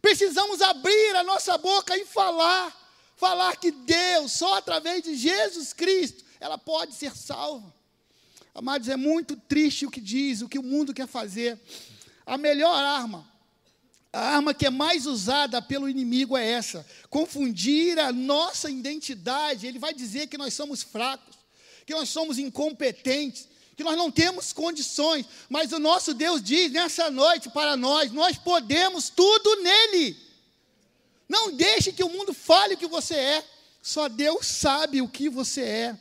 Precisamos 0.00 0.62
abrir 0.62 1.14
a 1.16 1.22
nossa 1.22 1.58
boca 1.58 1.94
e 1.94 2.06
falar. 2.06 2.74
Falar 3.16 3.54
que 3.56 3.70
Deus, 3.70 4.32
só 4.32 4.54
através 4.54 5.02
de 5.02 5.14
Jesus 5.14 5.74
Cristo, 5.74 6.24
ela 6.40 6.56
pode 6.56 6.94
ser 6.94 7.14
salva. 7.14 7.72
Amados, 8.54 8.88
é 8.88 8.96
muito 8.96 9.36
triste 9.36 9.84
o 9.84 9.90
que 9.90 10.00
diz, 10.00 10.40
o 10.40 10.48
que 10.48 10.58
o 10.58 10.62
mundo 10.62 10.94
quer 10.94 11.06
fazer. 11.06 11.60
A 12.24 12.38
melhor 12.38 12.74
arma 12.74 13.30
a 14.14 14.36
arma 14.36 14.54
que 14.54 14.64
é 14.64 14.70
mais 14.70 15.06
usada 15.06 15.60
pelo 15.60 15.88
inimigo 15.88 16.36
é 16.36 16.46
essa: 16.46 16.86
confundir 17.10 17.98
a 17.98 18.12
nossa 18.12 18.70
identidade. 18.70 19.66
Ele 19.66 19.78
vai 19.78 19.92
dizer 19.92 20.28
que 20.28 20.38
nós 20.38 20.54
somos 20.54 20.82
fracos, 20.84 21.34
que 21.84 21.92
nós 21.92 22.08
somos 22.08 22.38
incompetentes, 22.38 23.48
que 23.76 23.82
nós 23.82 23.96
não 23.96 24.12
temos 24.12 24.52
condições. 24.52 25.26
Mas 25.48 25.72
o 25.72 25.80
nosso 25.80 26.14
Deus 26.14 26.40
diz 26.40 26.70
nessa 26.70 27.10
noite 27.10 27.50
para 27.50 27.76
nós: 27.76 28.12
nós 28.12 28.38
podemos 28.38 29.10
tudo 29.10 29.62
nele. 29.62 30.16
Não 31.28 31.50
deixe 31.52 31.92
que 31.92 32.04
o 32.04 32.08
mundo 32.08 32.32
fale 32.32 32.74
o 32.74 32.78
que 32.78 32.86
você 32.86 33.16
é. 33.16 33.44
Só 33.82 34.08
Deus 34.08 34.46
sabe 34.46 35.02
o 35.02 35.08
que 35.08 35.28
você 35.28 35.62
é. 35.62 35.98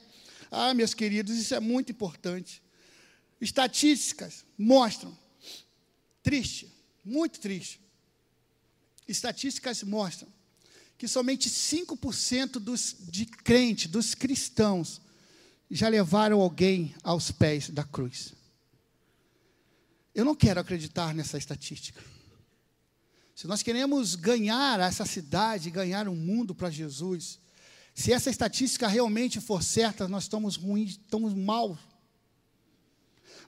Ah, 0.52 0.74
meus 0.76 0.94
queridos, 0.94 1.36
isso 1.36 1.56
é 1.56 1.60
muito 1.60 1.92
importante. 1.92 2.62
Estatísticas 3.42 4.46
mostram, 4.56 5.18
triste, 6.22 6.72
muito 7.04 7.40
triste, 7.40 7.83
estatísticas 9.08 9.84
mostram 9.84 10.32
que 10.98 11.08
somente 11.08 11.50
5% 11.50 12.60
dos, 12.60 12.96
de 13.00 13.26
crentes, 13.26 13.92
dos 13.92 14.16
cristãos, 14.16 15.02
já 15.70 15.90
levaram 15.90 16.40
alguém 16.40 16.96
aos 17.04 17.32
pés 17.32 17.70
da 17.70 17.84
cruz. 17.84 18.34
Eu 20.14 20.24
não 20.24 20.36
quero 20.36 20.60
acreditar 20.60 21.14
nessa 21.14 21.38
estatística. 21.38 22.02
Se 23.36 23.48
nós 23.48 23.64
queremos 23.64 24.16
ganhar 24.16 24.80
essa 24.80 25.06
cidade, 25.06 25.72
ganhar 25.72 26.08
um 26.08 26.16
mundo 26.16 26.54
para 26.54 26.70
Jesus, 26.70 27.40
se 27.96 28.14
essa 28.14 28.30
estatística 28.30 28.88
realmente 28.88 29.42
for 29.42 29.64
certa, 29.64 30.08
nós 30.08 30.24
estamos 30.24 30.56
ruins, 30.56 30.92
estamos 30.92 31.34
mal. 31.34 31.78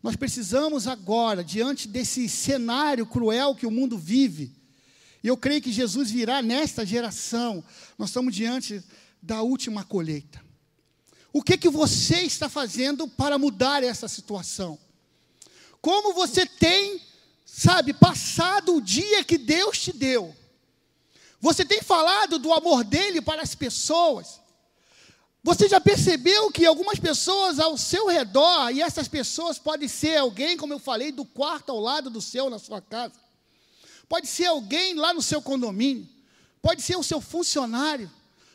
Nós 0.02 0.16
precisamos 0.16 0.88
agora, 0.88 1.44
diante 1.44 1.88
desse 1.88 2.28
cenário 2.28 3.06
cruel 3.06 3.56
que 3.56 3.66
o 3.66 3.72
mundo 3.72 3.98
vive, 3.98 4.65
e 5.26 5.28
eu 5.28 5.36
creio 5.36 5.60
que 5.60 5.72
Jesus 5.72 6.12
virá 6.12 6.40
nesta 6.40 6.86
geração. 6.86 7.64
Nós 7.98 8.10
estamos 8.10 8.36
diante 8.36 8.84
da 9.20 9.42
última 9.42 9.84
colheita. 9.84 10.40
O 11.34 11.42
que 11.42 11.58
que 11.58 11.68
você 11.68 12.20
está 12.20 12.48
fazendo 12.48 13.08
para 13.08 13.40
mudar 13.40 13.84
essa 13.84 14.08
situação? 14.08 14.78
Como 15.82 16.14
você 16.14 16.46
tem, 16.46 17.02
sabe, 17.44 17.92
passado 17.92 18.76
o 18.76 18.82
dia 18.82 19.24
que 19.24 19.40
Deus 19.40 19.80
te 19.80 19.92
deu? 19.92 20.32
Você 21.42 21.66
tem 21.66 21.82
falado 21.82 22.38
do 22.38 22.54
amor 22.54 22.84
dele 22.84 23.20
para 23.20 23.42
as 23.42 23.56
pessoas? 23.56 24.40
Você 25.44 25.68
já 25.68 25.82
percebeu 25.82 26.52
que 26.52 26.68
algumas 26.68 27.00
pessoas 27.00 27.60
ao 27.60 27.76
seu 27.80 28.06
redor, 28.06 28.70
e 28.70 28.80
essas 28.80 29.08
pessoas 29.08 29.58
podem 29.58 29.88
ser 29.88 30.18
alguém, 30.18 30.56
como 30.56 30.72
eu 30.72 30.80
falei, 30.80 31.12
do 31.12 31.26
quarto 31.26 31.72
ao 31.72 31.80
lado 31.80 32.12
do 32.12 32.22
seu 32.22 32.48
na 32.48 32.60
sua 32.60 32.80
casa, 32.80 33.25
Pode 34.08 34.28
ser 34.28 34.46
alguém 34.46 34.94
lá 34.94 35.14
no 35.14 35.22
seu 35.22 35.42
condomínio, 35.42 36.08
pode 36.62 36.82
ser 36.82 36.96
o 36.96 37.04
seu 37.04 37.20
funcionário, 37.20 38.12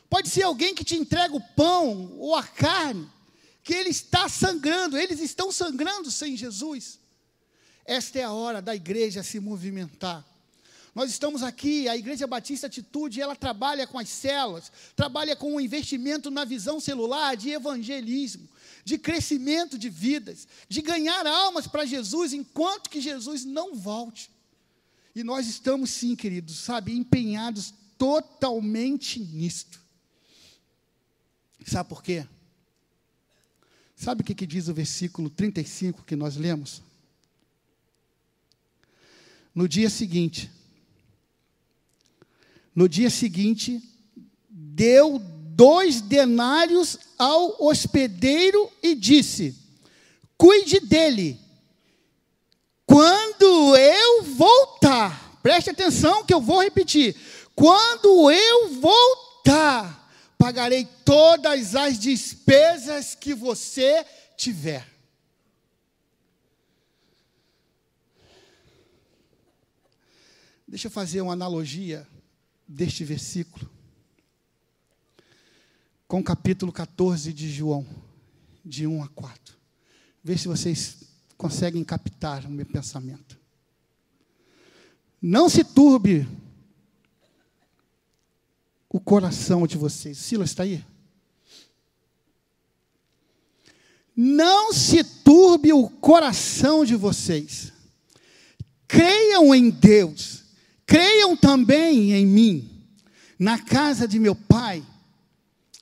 pode 0.09 0.29
ser 0.29 0.43
alguém 0.43 0.73
que 0.73 0.83
te 0.83 0.95
entrega 0.95 1.35
o 1.35 1.41
pão 1.55 2.15
ou 2.17 2.35
a 2.35 2.43
carne, 2.43 3.09
que 3.63 3.73
ele 3.73 3.89
está 3.89 4.27
sangrando, 4.29 4.97
eles 4.97 5.19
estão 5.19 5.51
sangrando 5.51 6.09
sem 6.09 6.35
Jesus. 6.35 6.99
Esta 7.85 8.19
é 8.19 8.23
a 8.23 8.31
hora 8.31 8.61
da 8.61 8.75
igreja 8.75 9.23
se 9.23 9.39
movimentar. 9.39 10.25
Nós 10.93 11.09
estamos 11.09 11.41
aqui, 11.41 11.87
a 11.87 11.95
Igreja 11.95 12.27
Batista 12.27 12.67
Atitude, 12.67 13.21
ela 13.21 13.35
trabalha 13.35 13.87
com 13.87 13.97
as 13.97 14.09
células, 14.09 14.71
trabalha 14.93 15.37
com 15.37 15.55
o 15.55 15.61
investimento 15.61 16.31
na 16.31 16.43
visão 16.43 16.81
celular 16.81 17.37
de 17.37 17.49
evangelismo, 17.49 18.47
de 18.83 18.97
crescimento 18.97 19.77
de 19.77 19.89
vidas, 19.89 20.47
de 20.67 20.81
ganhar 20.81 21.25
almas 21.25 21.65
para 21.65 21.85
Jesus 21.85 22.33
enquanto 22.33 22.89
que 22.89 22.99
Jesus 22.99 23.45
não 23.45 23.75
volte. 23.75 24.30
E 25.15 25.23
nós 25.23 25.47
estamos, 25.47 25.89
sim, 25.89 26.15
queridos, 26.15 26.57
sabe, 26.57 26.93
empenhados 26.93 27.73
totalmente 27.97 29.19
nisto. 29.19 29.79
Sabe 31.65 31.89
por 31.89 32.01
quê? 32.01 32.25
Sabe 33.95 34.21
o 34.21 34.25
que, 34.25 34.33
que 34.33 34.47
diz 34.47 34.67
o 34.67 34.73
versículo 34.73 35.29
35 35.29 36.03
que 36.03 36.15
nós 36.15 36.35
lemos? 36.35 36.81
No 39.53 39.67
dia 39.67 39.89
seguinte, 39.89 40.49
no 42.73 42.87
dia 42.87 43.09
seguinte, 43.09 43.79
deu 44.49 45.19
dois 45.19 46.01
denários 46.01 46.97
ao 47.17 47.63
hospedeiro 47.63 48.71
e 48.81 48.95
disse: 48.95 49.55
Cuide 50.37 50.79
dele 50.79 51.39
quando 52.85 53.30
eu 53.45 54.23
voltar, 54.23 55.39
preste 55.41 55.69
atenção 55.69 56.25
que 56.25 56.33
eu 56.33 56.41
vou 56.41 56.61
repetir. 56.61 57.15
Quando 57.55 58.31
eu 58.31 58.79
voltar, 58.79 60.11
pagarei 60.37 60.87
todas 61.05 61.75
as 61.75 61.99
despesas 61.99 63.15
que 63.15 63.33
você 63.33 64.05
tiver. 64.37 64.87
Deixa 70.67 70.87
eu 70.87 70.91
fazer 70.91 71.21
uma 71.21 71.33
analogia 71.33 72.07
deste 72.67 73.03
versículo 73.03 73.69
com 76.11 76.19
o 76.19 76.23
capítulo 76.23 76.73
14 76.73 77.31
de 77.31 77.49
João, 77.49 77.87
de 78.65 78.85
1 78.85 79.01
a 79.01 79.07
4. 79.07 79.57
Vê 80.21 80.37
se 80.37 80.45
vocês 80.45 81.10
conseguem 81.41 81.83
captar 81.83 82.45
o 82.45 82.51
meu 82.51 82.67
pensamento. 82.67 83.35
Não 85.19 85.49
se 85.49 85.63
turbe 85.63 86.27
o 88.87 88.99
coração 88.99 89.65
de 89.65 89.75
vocês. 89.75 90.19
Silas 90.19 90.51
está 90.51 90.61
aí? 90.61 90.85
Não 94.15 94.71
se 94.71 95.03
turbe 95.03 95.73
o 95.73 95.89
coração 95.89 96.85
de 96.85 96.95
vocês. 96.95 97.73
Creiam 98.87 99.55
em 99.55 99.71
Deus. 99.71 100.43
Creiam 100.85 101.35
também 101.35 102.13
em 102.13 102.23
mim. 102.23 102.85
Na 103.39 103.57
casa 103.57 104.07
de 104.07 104.19
meu 104.19 104.35
pai 104.35 104.85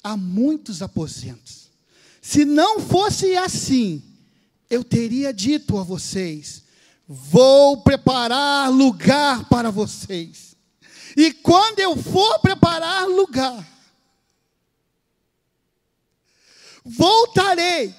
há 0.01 0.15
muitos 0.15 0.81
aposentos. 0.81 1.69
Se 2.21 2.45
não 2.45 2.79
fosse 2.79 3.35
assim, 3.35 4.08
eu 4.69 4.83
teria 4.83 5.33
dito 5.33 5.77
a 5.77 5.83
vocês: 5.83 6.63
vou 7.07 7.81
preparar 7.81 8.71
lugar 8.71 9.49
para 9.49 9.71
vocês. 9.71 10.55
E 11.17 11.33
quando 11.33 11.79
eu 11.79 11.97
for 11.97 12.39
preparar 12.39 13.07
lugar, 13.07 13.67
voltarei 16.85 17.93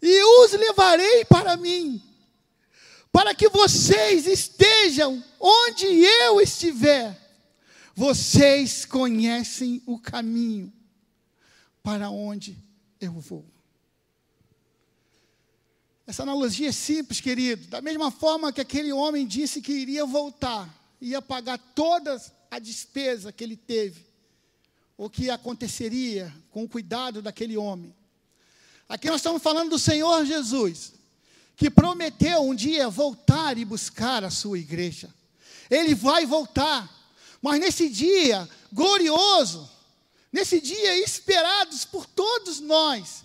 e 0.00 0.24
os 0.42 0.52
levarei 0.52 1.24
para 1.26 1.56
mim, 1.56 2.02
para 3.12 3.34
que 3.34 3.48
vocês 3.48 4.26
estejam 4.26 5.22
onde 5.38 5.86
eu 5.86 6.40
estiver. 6.40 7.22
Vocês 7.96 8.84
conhecem 8.84 9.80
o 9.86 10.00
caminho 10.00 10.72
para 11.80 12.10
onde 12.10 12.58
eu 13.00 13.12
vou. 13.12 13.53
Essa 16.06 16.22
analogia 16.22 16.68
é 16.68 16.72
simples, 16.72 17.20
querido. 17.20 17.66
Da 17.68 17.80
mesma 17.80 18.10
forma 18.10 18.52
que 18.52 18.60
aquele 18.60 18.92
homem 18.92 19.26
disse 19.26 19.62
que 19.62 19.72
iria 19.72 20.04
voltar, 20.04 20.68
ia 21.00 21.22
pagar 21.22 21.58
toda 21.74 22.20
a 22.50 22.58
despesa 22.58 23.32
que 23.32 23.42
ele 23.42 23.56
teve, 23.56 24.06
o 24.96 25.08
que 25.08 25.30
aconteceria 25.30 26.32
com 26.50 26.64
o 26.64 26.68
cuidado 26.68 27.22
daquele 27.22 27.56
homem. 27.56 27.94
Aqui 28.88 29.08
nós 29.08 29.16
estamos 29.16 29.42
falando 29.42 29.70
do 29.70 29.78
Senhor 29.78 30.24
Jesus, 30.26 30.92
que 31.56 31.70
prometeu 31.70 32.42
um 32.42 32.54
dia 32.54 32.88
voltar 32.88 33.56
e 33.56 33.64
buscar 33.64 34.24
a 34.24 34.30
sua 34.30 34.58
igreja. 34.58 35.12
Ele 35.70 35.94
vai 35.94 36.26
voltar, 36.26 36.90
mas 37.40 37.58
nesse 37.58 37.88
dia 37.88 38.46
glorioso, 38.70 39.70
nesse 40.30 40.60
dia 40.60 40.98
esperados 40.98 41.86
por 41.86 42.06
todos 42.06 42.60
nós, 42.60 43.24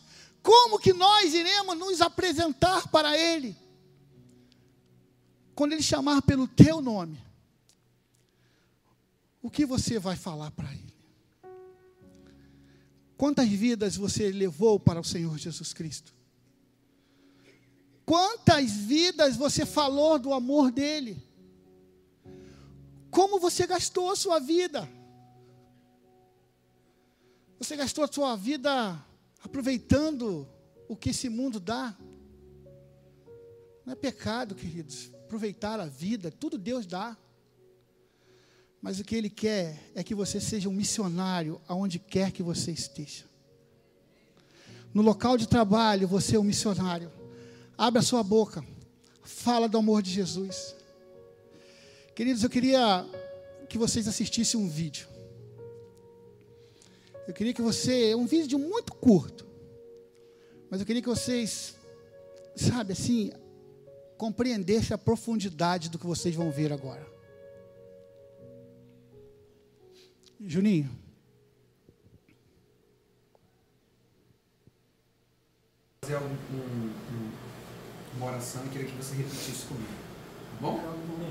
como 0.50 0.80
que 0.80 0.94
nós 0.94 1.32
iremos 1.36 1.78
nos 1.78 2.02
apresentar 2.02 2.88
para 2.88 3.16
Ele? 3.16 3.56
Quando 5.54 5.74
Ele 5.74 5.84
chamar 5.84 6.24
pelo 6.24 6.48
teu 6.48 6.82
nome, 6.82 7.24
o 9.44 9.52
que 9.52 9.64
você 9.64 10.00
vai 10.00 10.16
falar 10.16 10.50
para 10.50 10.74
Ele? 10.74 10.96
Quantas 13.16 13.48
vidas 13.48 13.96
você 13.96 14.32
levou 14.32 14.80
para 14.80 15.00
o 15.00 15.04
Senhor 15.04 15.38
Jesus 15.38 15.72
Cristo? 15.72 16.16
Quantas 18.04 18.72
vidas 18.72 19.38
você 19.38 19.68
falou 19.68 20.18
do 20.18 20.34
amor 20.34 20.72
dele? 20.72 21.24
Como 23.12 23.40
você 23.40 23.68
gastou 23.68 24.10
a 24.10 24.16
sua 24.16 24.40
vida? 24.40 24.90
Você 27.60 27.76
gastou 27.76 28.04
a 28.04 28.12
sua 28.12 28.36
vida 28.36 29.00
aproveitando 29.44 30.48
o 30.88 30.96
que 30.96 31.10
esse 31.10 31.30
mundo 31.30 31.60
dá? 31.60 31.96
Não 33.86 33.94
é 33.94 33.96
pecado, 33.96 34.56
queridos, 34.56 35.12
aproveitar 35.24 35.80
a 35.80 35.86
vida, 35.86 36.32
tudo 36.32 36.58
Deus 36.58 36.86
dá. 36.86 37.18
Mas 38.82 39.00
o 39.00 39.04
que 39.04 39.16
Ele 39.16 39.30
quer 39.30 39.92
é 39.94 40.04
que 40.04 40.16
você 40.16 40.40
seja 40.40 40.70
um 40.70 40.74
missionário 40.74 41.60
aonde 41.68 42.00
quer 42.00 42.32
que 42.32 42.42
você 42.42 42.72
esteja. 42.72 43.26
No 44.94 45.02
local 45.02 45.38
de 45.38 45.48
trabalho, 45.48 46.08
você 46.08 46.36
é 46.36 46.40
um 46.40 46.44
missionário. 46.44 47.12
Abra 47.78 48.02
sua 48.02 48.24
boca. 48.24 48.64
Fala 49.24 49.68
do 49.68 49.78
amor 49.78 50.02
de 50.02 50.12
Jesus. 50.12 50.76
Queridos, 52.16 52.44
eu 52.44 52.50
queria 52.50 53.06
que 53.68 53.78
vocês 53.78 54.08
assistissem 54.08 54.60
um 54.60 54.70
vídeo. 54.70 55.09
Eu 57.30 57.34
queria 57.36 57.54
que 57.54 57.62
você, 57.62 58.16
um 58.16 58.26
vídeo 58.26 58.58
muito 58.58 58.92
curto, 58.92 59.46
mas 60.68 60.80
eu 60.80 60.86
queria 60.86 61.00
que 61.00 61.08
vocês, 61.08 61.76
sabe 62.56 62.94
assim, 62.94 63.30
compreendessem 64.18 64.96
a 64.96 64.98
profundidade 64.98 65.92
do 65.92 66.00
que 66.00 66.08
vocês 66.08 66.34
vão 66.34 66.50
ver 66.50 66.74
agora. 66.74 67.06
Juninho. 70.42 70.90
Fazer 76.04 76.18
um, 76.18 76.34
um, 76.34 77.32
uma 78.18 78.26
oração 78.26 78.66
e 78.66 78.70
queria 78.70 78.88
que 78.88 78.98
você 78.98 79.14
repetisse 79.14 79.68
comigo. 79.68 79.86
Tá 79.86 80.62
bom? 80.62 81.29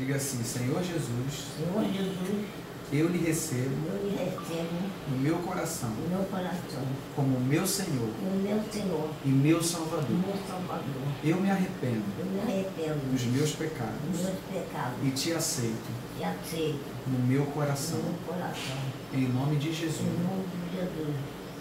Diga 0.00 0.16
assim, 0.16 0.42
Senhor 0.42 0.82
Jesus, 0.82 1.44
Senhor 1.58 1.84
Jesus, 1.92 2.46
eu 2.90 3.06
lhe 3.08 3.18
recebo 3.18 3.70
eu 3.86 4.02
lhe 4.02 4.16
recebo 4.16 4.90
no 5.10 5.18
meu 5.18 5.36
coração 5.40 5.90
no 5.90 6.08
meu 6.08 6.24
coração, 6.24 6.82
como 7.14 7.38
meu 7.38 7.66
Senhor 7.66 8.08
no 8.22 8.42
meu 8.42 8.62
Senhor, 8.72 9.10
e 9.24 9.28
meu 9.28 9.58
no 9.58 9.62
Salvador. 9.62 10.08
meu 10.10 10.34
Salvador. 10.48 11.02
Eu 11.22 11.36
me 11.36 11.50
arrependo 11.50 12.02
Eu 12.18 12.24
me 12.24 12.40
arrependo 12.40 13.12
dos 13.12 13.22
meus 13.24 13.50
dos 13.50 13.52
pecados 13.56 14.00
meus 14.10 14.38
pecados 14.50 14.96
e 15.04 15.10
te 15.10 15.32
aceito 15.34 15.90
e 16.18 16.24
aceito 16.24 16.80
no 17.06 17.18
meu 17.26 17.44
no 17.44 17.50
coração. 17.52 17.98
meu 17.98 18.14
coração. 18.26 18.76
Em 19.12 19.28
nome 19.28 19.56
de 19.56 19.68
Em 19.68 19.72
Jesus. 19.74 20.00
nome 20.00 20.44
de 20.70 20.76
Jesus. 20.78 21.16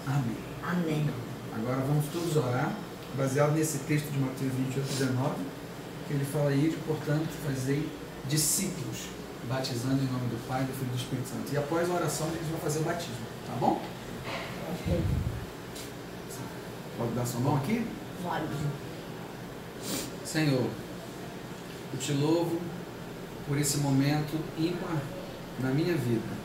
Amém. 0.08 0.38
Amém. 0.64 1.10
Agora 1.56 1.82
vamos 1.86 2.06
todos 2.14 2.38
orar, 2.38 2.72
baseado 3.18 3.52
nesse 3.52 3.80
texto 3.80 4.10
de 4.10 4.18
Mateus 4.18 4.54
28, 4.54 4.88
19, 4.88 5.36
que 6.08 6.14
ele 6.14 6.24
fala 6.26 6.50
aí, 6.52 6.76
portanto, 6.88 7.28
fazei 7.46 7.88
discípulos, 8.28 9.08
batizando 9.48 10.02
em 10.04 10.08
nome 10.08 10.28
do 10.28 10.48
Pai, 10.48 10.64
do 10.64 10.74
Filho 10.74 10.90
e 10.90 10.96
do 10.96 10.98
Espírito 10.98 11.30
Santo. 11.30 11.54
E 11.54 11.58
após 11.58 11.90
a 11.90 11.94
oração, 11.94 12.28
eles 12.28 12.48
vão 12.50 12.60
fazer 12.60 12.80
o 12.80 12.84
batismo, 12.84 13.16
tá 13.48 13.54
bom? 13.60 13.82
Pode 16.98 17.12
dar 17.14 17.26
sua 17.26 17.40
mão 17.40 17.56
aqui? 17.58 17.86
Pode. 18.22 18.46
Senhor, 20.26 20.70
eu 21.94 22.00
te 22.00 22.12
louvo 22.14 22.60
por 23.48 23.58
esse 23.58 23.78
momento 23.78 24.38
ímpar 24.58 24.98
na 25.60 25.70
minha 25.72 25.96
vida. 25.96 26.40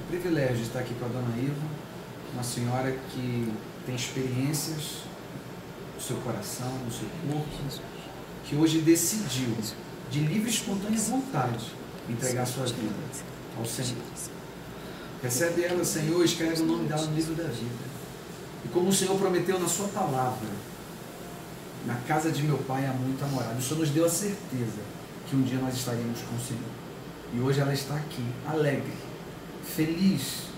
O 0.00 0.06
privilégio 0.08 0.56
de 0.56 0.62
estar 0.62 0.80
aqui 0.80 0.94
com 0.94 1.06
a 1.06 1.08
dona 1.08 1.36
Iva, 1.36 1.66
uma 2.32 2.42
senhora 2.42 2.96
que 3.10 3.52
tem 3.84 3.94
experiências 3.94 5.02
no 5.94 6.00
seu 6.00 6.16
coração, 6.18 6.72
no 6.84 6.90
seu 6.92 7.08
corpo, 7.26 7.48
que 8.44 8.54
hoje 8.54 8.80
decidiu, 8.80 9.56
de 10.10 10.20
livre 10.20 10.50
e 10.50 10.52
espontânea 10.52 10.98
vontade, 10.98 11.72
entregar 12.08 12.46
sua 12.46 12.64
vida 12.66 12.94
ao 13.56 13.64
Senhor. 13.64 14.02
Recebe 15.22 15.62
ela, 15.64 15.84
Senhor, 15.84 16.24
escreve 16.24 16.62
o 16.62 16.66
nome 16.66 16.88
dela 16.88 17.06
no 17.06 17.14
livro 17.14 17.34
da 17.34 17.44
vida. 17.44 17.90
E 18.64 18.68
como 18.68 18.88
o 18.88 18.92
Senhor 18.92 19.16
prometeu 19.18 19.58
na 19.58 19.68
sua 19.68 19.88
palavra, 19.88 20.48
na 21.86 21.94
casa 22.06 22.30
de 22.30 22.42
meu 22.42 22.58
pai 22.58 22.86
há 22.86 22.92
muita 22.92 23.26
morada. 23.26 23.58
O 23.58 23.62
Senhor 23.62 23.80
nos 23.80 23.90
deu 23.90 24.04
a 24.04 24.08
certeza 24.08 24.80
que 25.28 25.36
um 25.36 25.42
dia 25.42 25.58
nós 25.58 25.74
estaremos 25.74 26.20
com 26.22 26.36
o 26.36 26.40
Senhor. 26.40 26.70
E 27.32 27.40
hoje 27.40 27.60
ela 27.60 27.72
está 27.72 27.94
aqui, 27.94 28.24
alegre, 28.46 28.92
feliz, 29.64 30.48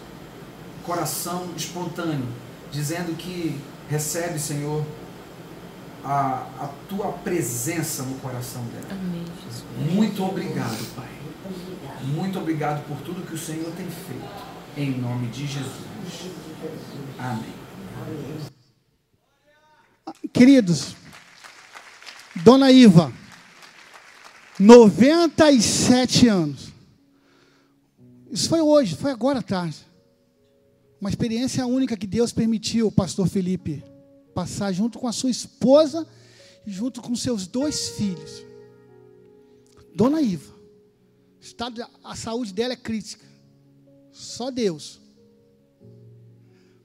coração 0.85 1.51
espontâneo, 1.57 2.27
dizendo 2.71 3.17
que 3.17 3.61
recebe, 3.89 4.39
Senhor, 4.39 4.85
a, 6.05 6.47
a 6.61 6.71
tua 6.89 7.13
presença 7.13 8.03
no 8.03 8.17
coração 8.17 8.63
dela. 8.67 8.89
Amém, 8.91 9.25
Jesus. 9.45 9.95
Muito 9.95 10.25
obrigado, 10.25 10.95
Pai. 10.95 11.09
Muito 12.03 12.39
obrigado. 12.39 12.85
Por 12.87 12.99
tudo 12.99 13.27
que 13.27 13.35
o 13.35 13.39
Senhor 13.39 13.71
tem 13.77 13.89
feito. 13.89 14.53
Em 14.77 14.99
nome 14.99 15.29
de 15.29 15.47
Jesus. 15.47 15.93
Amém. 17.19 17.63
Queridos, 20.33 20.97
Dona 22.37 22.73
Iva, 22.73 23.13
97 24.59 26.27
anos. 26.27 26.73
Isso 28.31 28.49
foi 28.49 28.61
hoje, 28.61 28.97
foi 28.97 29.11
agora 29.11 29.41
à 29.41 29.43
tarde. 29.43 29.77
Uma 31.01 31.11
experiência 31.11 31.67
única 31.67 31.97
que 31.97 32.07
Deus 32.07 32.33
permitiu 32.33 32.91
pastor 32.91 33.29
Felipe 33.29 33.85
passar 34.35 34.73
junto 34.73 34.99
com 34.99 35.07
a 35.07 35.13
sua 35.13 35.31
esposa 35.31 36.07
e 36.67 36.71
junto 36.71 37.01
com 37.01 37.15
seus 37.15 37.47
dois 37.47 37.91
filhos. 37.91 38.45
Dona 39.95 40.21
Iva, 40.21 40.55
estado, 41.41 41.85
a 42.03 42.17
saúde 42.17 42.53
dela 42.53 42.73
é 42.73 42.77
crítica. 42.77 43.25
Só 44.11 44.51
Deus. 44.51 45.01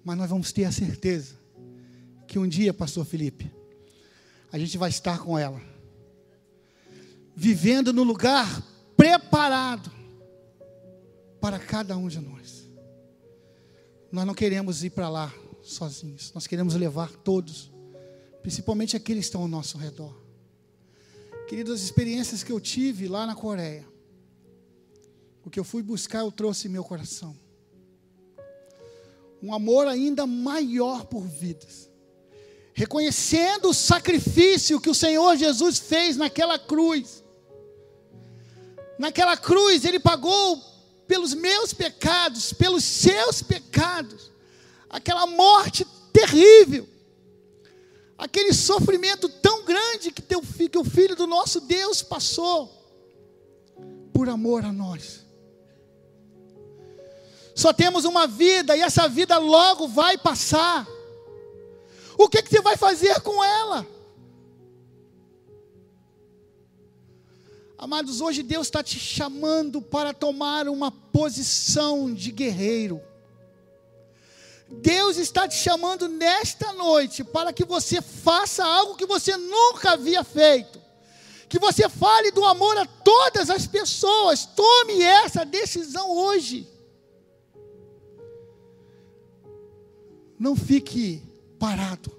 Mas 0.04 0.18
nós 0.18 0.30
vamos 0.30 0.52
ter 0.52 0.66
a 0.66 0.72
certeza 0.72 1.36
que 2.28 2.40
um 2.40 2.48
dia, 2.48 2.74
pastor 2.74 3.06
Felipe, 3.06 3.52
a 4.52 4.58
gente 4.58 4.78
vai 4.78 4.90
estar 4.90 5.20
com 5.20 5.38
ela, 5.38 5.62
vivendo 7.36 7.94
no 7.94 8.04
lugar 8.04 8.64
preparado 8.96 9.92
para 11.40 11.60
cada 11.60 11.96
um 11.98 12.08
de 12.08 12.20
nós. 12.20 12.68
Nós 14.12 14.26
não 14.26 14.34
queremos 14.34 14.84
ir 14.84 14.90
para 14.90 15.10
lá 15.10 15.34
sozinhos, 15.74 16.32
nós 16.34 16.48
queremos 16.48 16.76
levar 16.76 17.12
todos, 17.12 17.72
principalmente 18.42 18.96
aqueles 18.96 19.26
que 19.26 19.28
estão 19.28 19.42
ao 19.42 19.48
nosso 19.48 19.78
redor. 19.78 20.16
Queridos, 21.48 21.76
as 21.76 21.82
experiências 21.82 22.44
que 22.44 22.52
eu 22.52 22.60
tive 22.60 23.08
lá 23.08 23.26
na 23.26 23.36
Coreia, 23.36 23.88
o 25.44 25.50
que 25.50 25.60
eu 25.60 25.64
fui 25.64 25.82
buscar, 25.82 26.20
eu 26.20 26.32
trouxe 26.32 26.68
em 26.68 26.72
meu 26.72 26.84
coração. 26.84 27.38
Um 29.42 29.54
amor 29.54 29.88
ainda 29.88 30.26
maior 30.26 31.06
por 31.06 31.26
vidas 31.26 31.88
reconhecendo 32.78 33.70
o 33.70 33.74
sacrifício 33.74 34.80
que 34.80 34.90
o 34.92 34.94
Senhor 34.94 35.36
Jesus 35.36 35.80
fez 35.80 36.16
naquela 36.16 36.60
cruz. 36.60 37.24
Naquela 39.00 39.36
cruz, 39.36 39.84
Ele 39.84 40.00
pagou 40.00 40.62
pelos 41.08 41.34
meus 41.34 41.74
pecados, 41.74 42.54
pelos 42.54 42.84
seus 42.84 43.42
pecados, 43.42 44.32
aquela 44.98 45.28
morte 45.28 45.86
terrível, 46.12 46.88
aquele 48.18 48.52
sofrimento 48.52 49.30
tão 49.30 49.64
grande 49.64 50.12
que, 50.12 50.22
teu, 50.22 50.42
que 50.42 50.78
o 50.78 50.84
Filho 50.84 51.16
do 51.16 51.28
nosso 51.28 51.62
Deus 51.62 52.02
passou, 52.02 52.74
por 54.12 54.28
amor 54.28 54.66
a 54.66 54.72
nós. 54.72 55.24
Só 57.56 57.72
temos 57.72 58.06
uma 58.06 58.28
vida 58.28 58.76
e 58.76 58.82
essa 58.82 59.08
vida 59.08 59.38
logo 59.38 59.88
vai 59.88 60.18
passar. 60.18 60.88
O 62.18 62.28
que, 62.28 62.42
que 62.42 62.50
você 62.50 62.62
vai 62.62 62.76
fazer 62.76 63.22
com 63.22 63.44
ela? 63.44 63.86
Amados, 67.78 68.22
hoje 68.22 68.42
Deus 68.42 68.66
está 68.66 68.82
te 68.82 69.00
chamando 69.00 69.80
para 69.80 70.12
tomar 70.12 70.68
uma 70.68 70.90
posição 70.90 72.12
de 72.12 72.32
guerreiro. 72.32 73.00
Deus 74.70 75.18
está 75.18 75.48
te 75.48 75.56
chamando 75.56 76.08
nesta 76.08 76.74
noite 76.74 77.24
para 77.24 77.54
que 77.54 77.64
você 77.64 78.02
faça 78.02 78.66
algo 78.66 78.96
que 78.96 79.06
você 79.06 79.38
nunca 79.38 79.92
havia 79.92 80.24
feito. 80.24 80.82
Que 81.48 81.58
você 81.58 81.88
fale 81.88 82.32
do 82.32 82.44
amor 82.44 82.78
a 82.78 82.86
todas 82.86 83.50
as 83.50 83.66
pessoas. 83.66 84.46
Tome 84.46 85.02
essa 85.02 85.46
decisão 85.46 86.12
hoje. 86.12 86.68
Não 90.38 90.56
fique 90.56 91.24
parado. 91.58 92.12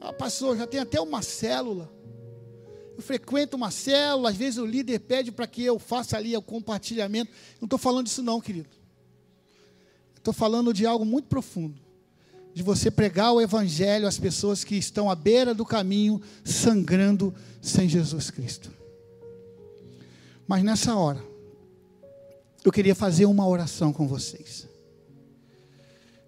Ah, 0.00 0.12
pastor, 0.12 0.56
já 0.56 0.66
tem 0.66 0.80
até 0.80 1.00
uma 1.00 1.20
célula. 1.20 1.92
Eu 2.96 3.02
frequento 3.02 3.56
uma 3.56 3.70
célula, 3.70 4.30
às 4.30 4.36
vezes 4.36 4.58
o 4.58 4.64
líder 4.64 5.00
pede 5.00 5.30
para 5.32 5.46
que 5.46 5.62
eu 5.62 5.78
faça 5.78 6.16
ali 6.16 6.36
o 6.36 6.42
compartilhamento. 6.42 7.30
Não 7.60 7.66
estou 7.66 7.78
falando 7.78 8.06
disso 8.06 8.22
não, 8.22 8.40
querido. 8.40 8.68
Estou 10.24 10.32
falando 10.32 10.72
de 10.72 10.86
algo 10.86 11.04
muito 11.04 11.28
profundo. 11.28 11.78
De 12.54 12.62
você 12.62 12.90
pregar 12.90 13.34
o 13.34 13.42
Evangelho 13.42 14.08
às 14.08 14.16
pessoas 14.16 14.64
que 14.64 14.74
estão 14.74 15.10
à 15.10 15.14
beira 15.14 15.52
do 15.52 15.66
caminho, 15.66 16.18
sangrando 16.42 17.34
sem 17.60 17.86
Jesus 17.86 18.30
Cristo. 18.30 18.72
Mas 20.48 20.64
nessa 20.64 20.96
hora, 20.96 21.22
eu 22.64 22.72
queria 22.72 22.94
fazer 22.94 23.26
uma 23.26 23.46
oração 23.46 23.92
com 23.92 24.08
vocês. 24.08 24.66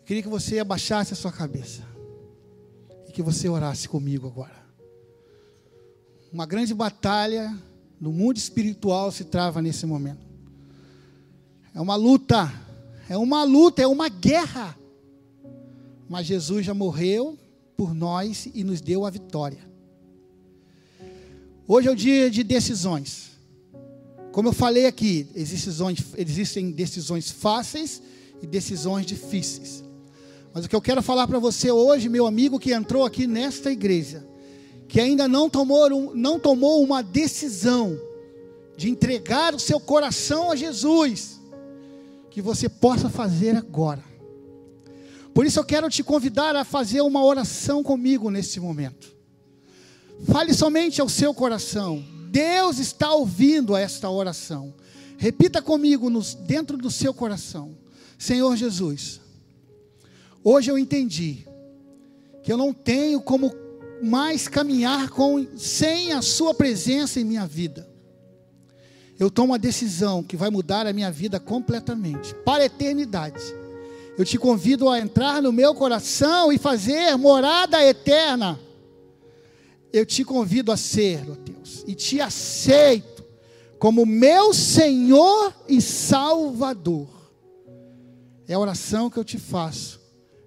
Eu 0.01 0.05
queria 0.05 0.23
que 0.23 0.29
você 0.29 0.59
abaixasse 0.59 1.15
a 1.15 1.17
sua 1.17 1.33
cabeça. 1.33 1.83
E 3.09 3.13
que 3.13 3.23
você 3.23 3.49
orasse 3.49 3.89
comigo 3.89 4.27
agora. 4.27 4.63
Uma 6.31 6.45
grande 6.45 6.75
batalha 6.75 7.57
no 7.99 8.13
mundo 8.13 8.37
espiritual 8.37 9.11
se 9.11 9.25
trava 9.25 9.63
nesse 9.63 9.87
momento. 9.87 10.27
É 11.75 11.81
uma 11.81 11.97
luta, 11.97 12.53
é 13.09 13.17
uma 13.17 13.45
luta, 13.45 13.83
é 13.83 13.87
uma 13.87 14.09
guerra. 14.09 14.77
Mas 16.09 16.27
Jesus 16.27 16.65
já 16.67 16.75
morreu 16.75 17.39
por 17.77 17.95
nós 17.95 18.49
e 18.55 18.65
nos 18.65 18.81
deu 18.81 19.05
a 19.05 19.11
vitória. 19.11 19.67
Hoje 21.69 21.89
é 21.89 21.91
o 21.91 21.97
dia 21.97 22.31
de 22.31 22.43
decisões. 22.43 23.33
Como 24.33 24.49
eu 24.49 24.53
falei 24.53 24.87
aqui, 24.87 25.27
existem 25.35 26.71
decisões 26.71 27.31
fáceis 27.31 28.03
e 28.43 28.47
decisões 28.47 29.07
difíceis. 29.07 29.83
Mas 30.53 30.65
o 30.65 30.69
que 30.69 30.77
eu 30.77 30.81
quero 30.81 31.03
falar 31.03 31.27
para 31.27 31.39
você 31.39 31.71
hoje, 31.71 32.09
meu 32.09 32.27
amigo 32.27 32.59
que 32.59 32.73
entrou 32.73 33.05
aqui 33.05 33.27
nesta 33.27 33.71
igreja, 33.71 34.27
que 34.89 35.01
ainda 35.01 35.27
não 35.27 35.51
tomou, 35.51 36.15
não 36.15 36.39
tomou 36.39 36.83
uma 36.83 37.03
decisão 37.03 37.99
de 38.77 38.89
entregar 38.89 39.55
o 39.55 39.59
seu 39.59 39.81
coração 39.81 40.51
a 40.51 40.57
Jesus, 40.57 41.36
que 42.37 42.43
você 42.43 42.69
possa 42.69 43.09
fazer 43.09 43.57
agora. 43.57 44.05
Por 45.33 45.47
isso 45.47 45.59
eu 45.59 45.65
quero 45.65 45.89
te 45.89 46.03
convidar 46.03 46.55
a 46.55 46.67
fazer 46.67 47.01
uma 47.01 47.25
oração 47.25 47.83
comigo 47.83 48.31
nesse 48.31 48.61
momento. 48.61 49.11
Fale 50.27 50.53
somente 50.53 51.01
ao 51.01 51.09
seu 51.09 51.33
coração. 51.33 52.05
Deus 52.31 52.79
está 52.79 53.11
ouvindo 53.11 53.75
esta 53.75 54.11
oração. 54.11 54.75
Repita 55.17 55.63
comigo 55.63 56.11
nos, 56.11 56.35
dentro 56.35 56.77
do 56.77 56.91
seu 56.91 57.15
coração. 57.15 57.75
Senhor 58.19 58.55
Jesus, 58.55 59.19
hoje 60.45 60.71
eu 60.71 60.77
entendi 60.77 61.49
que 62.43 62.53
eu 62.53 62.59
não 62.59 62.71
tenho 62.71 63.23
como 63.23 63.51
mais 64.03 64.47
caminhar 64.47 65.09
com, 65.09 65.47
sem 65.57 66.13
a 66.13 66.21
Sua 66.21 66.53
presença 66.53 67.19
em 67.19 67.25
minha 67.25 67.47
vida. 67.47 67.89
Eu 69.19 69.31
tomo 69.31 69.53
uma 69.53 69.59
decisão 69.59 70.23
que 70.23 70.37
vai 70.37 70.51
mudar 70.51 70.87
a 70.87 70.93
minha 70.93 71.11
vida 71.11 71.41
completamente, 71.41 72.35
para 72.45 72.63
a 72.63 72.67
eternidade. 72.67 73.43
Eu 74.19 74.25
te 74.25 74.39
convido 74.39 74.89
a 74.89 74.99
entrar 74.99 75.43
no 75.43 75.53
meu 75.53 75.75
coração 75.75 76.53
e 76.53 76.59
fazer 76.59 77.17
morada 77.17 77.83
eterna. 77.85 78.59
Eu 79.93 80.05
te 80.05 80.25
convido 80.25 80.73
a 80.73 80.77
ser, 80.77 81.23
ó 81.31 81.35
Deus, 81.35 81.85
e 81.87 81.95
te 81.95 82.21
aceito 82.21 83.25
como 83.79 84.07
meu 84.07 84.53
Senhor 84.53 85.55
e 85.69 85.81
Salvador. 85.81 87.09
É 88.49 88.55
a 88.55 88.59
oração 88.59 89.11
que 89.11 89.19
eu 89.19 89.25
te 89.25 89.39
faço, 89.39 90.01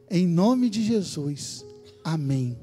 em 0.10 0.28
nome 0.28 0.70
de 0.70 0.84
Jesus. 0.84 1.66
Amém. 2.04 2.58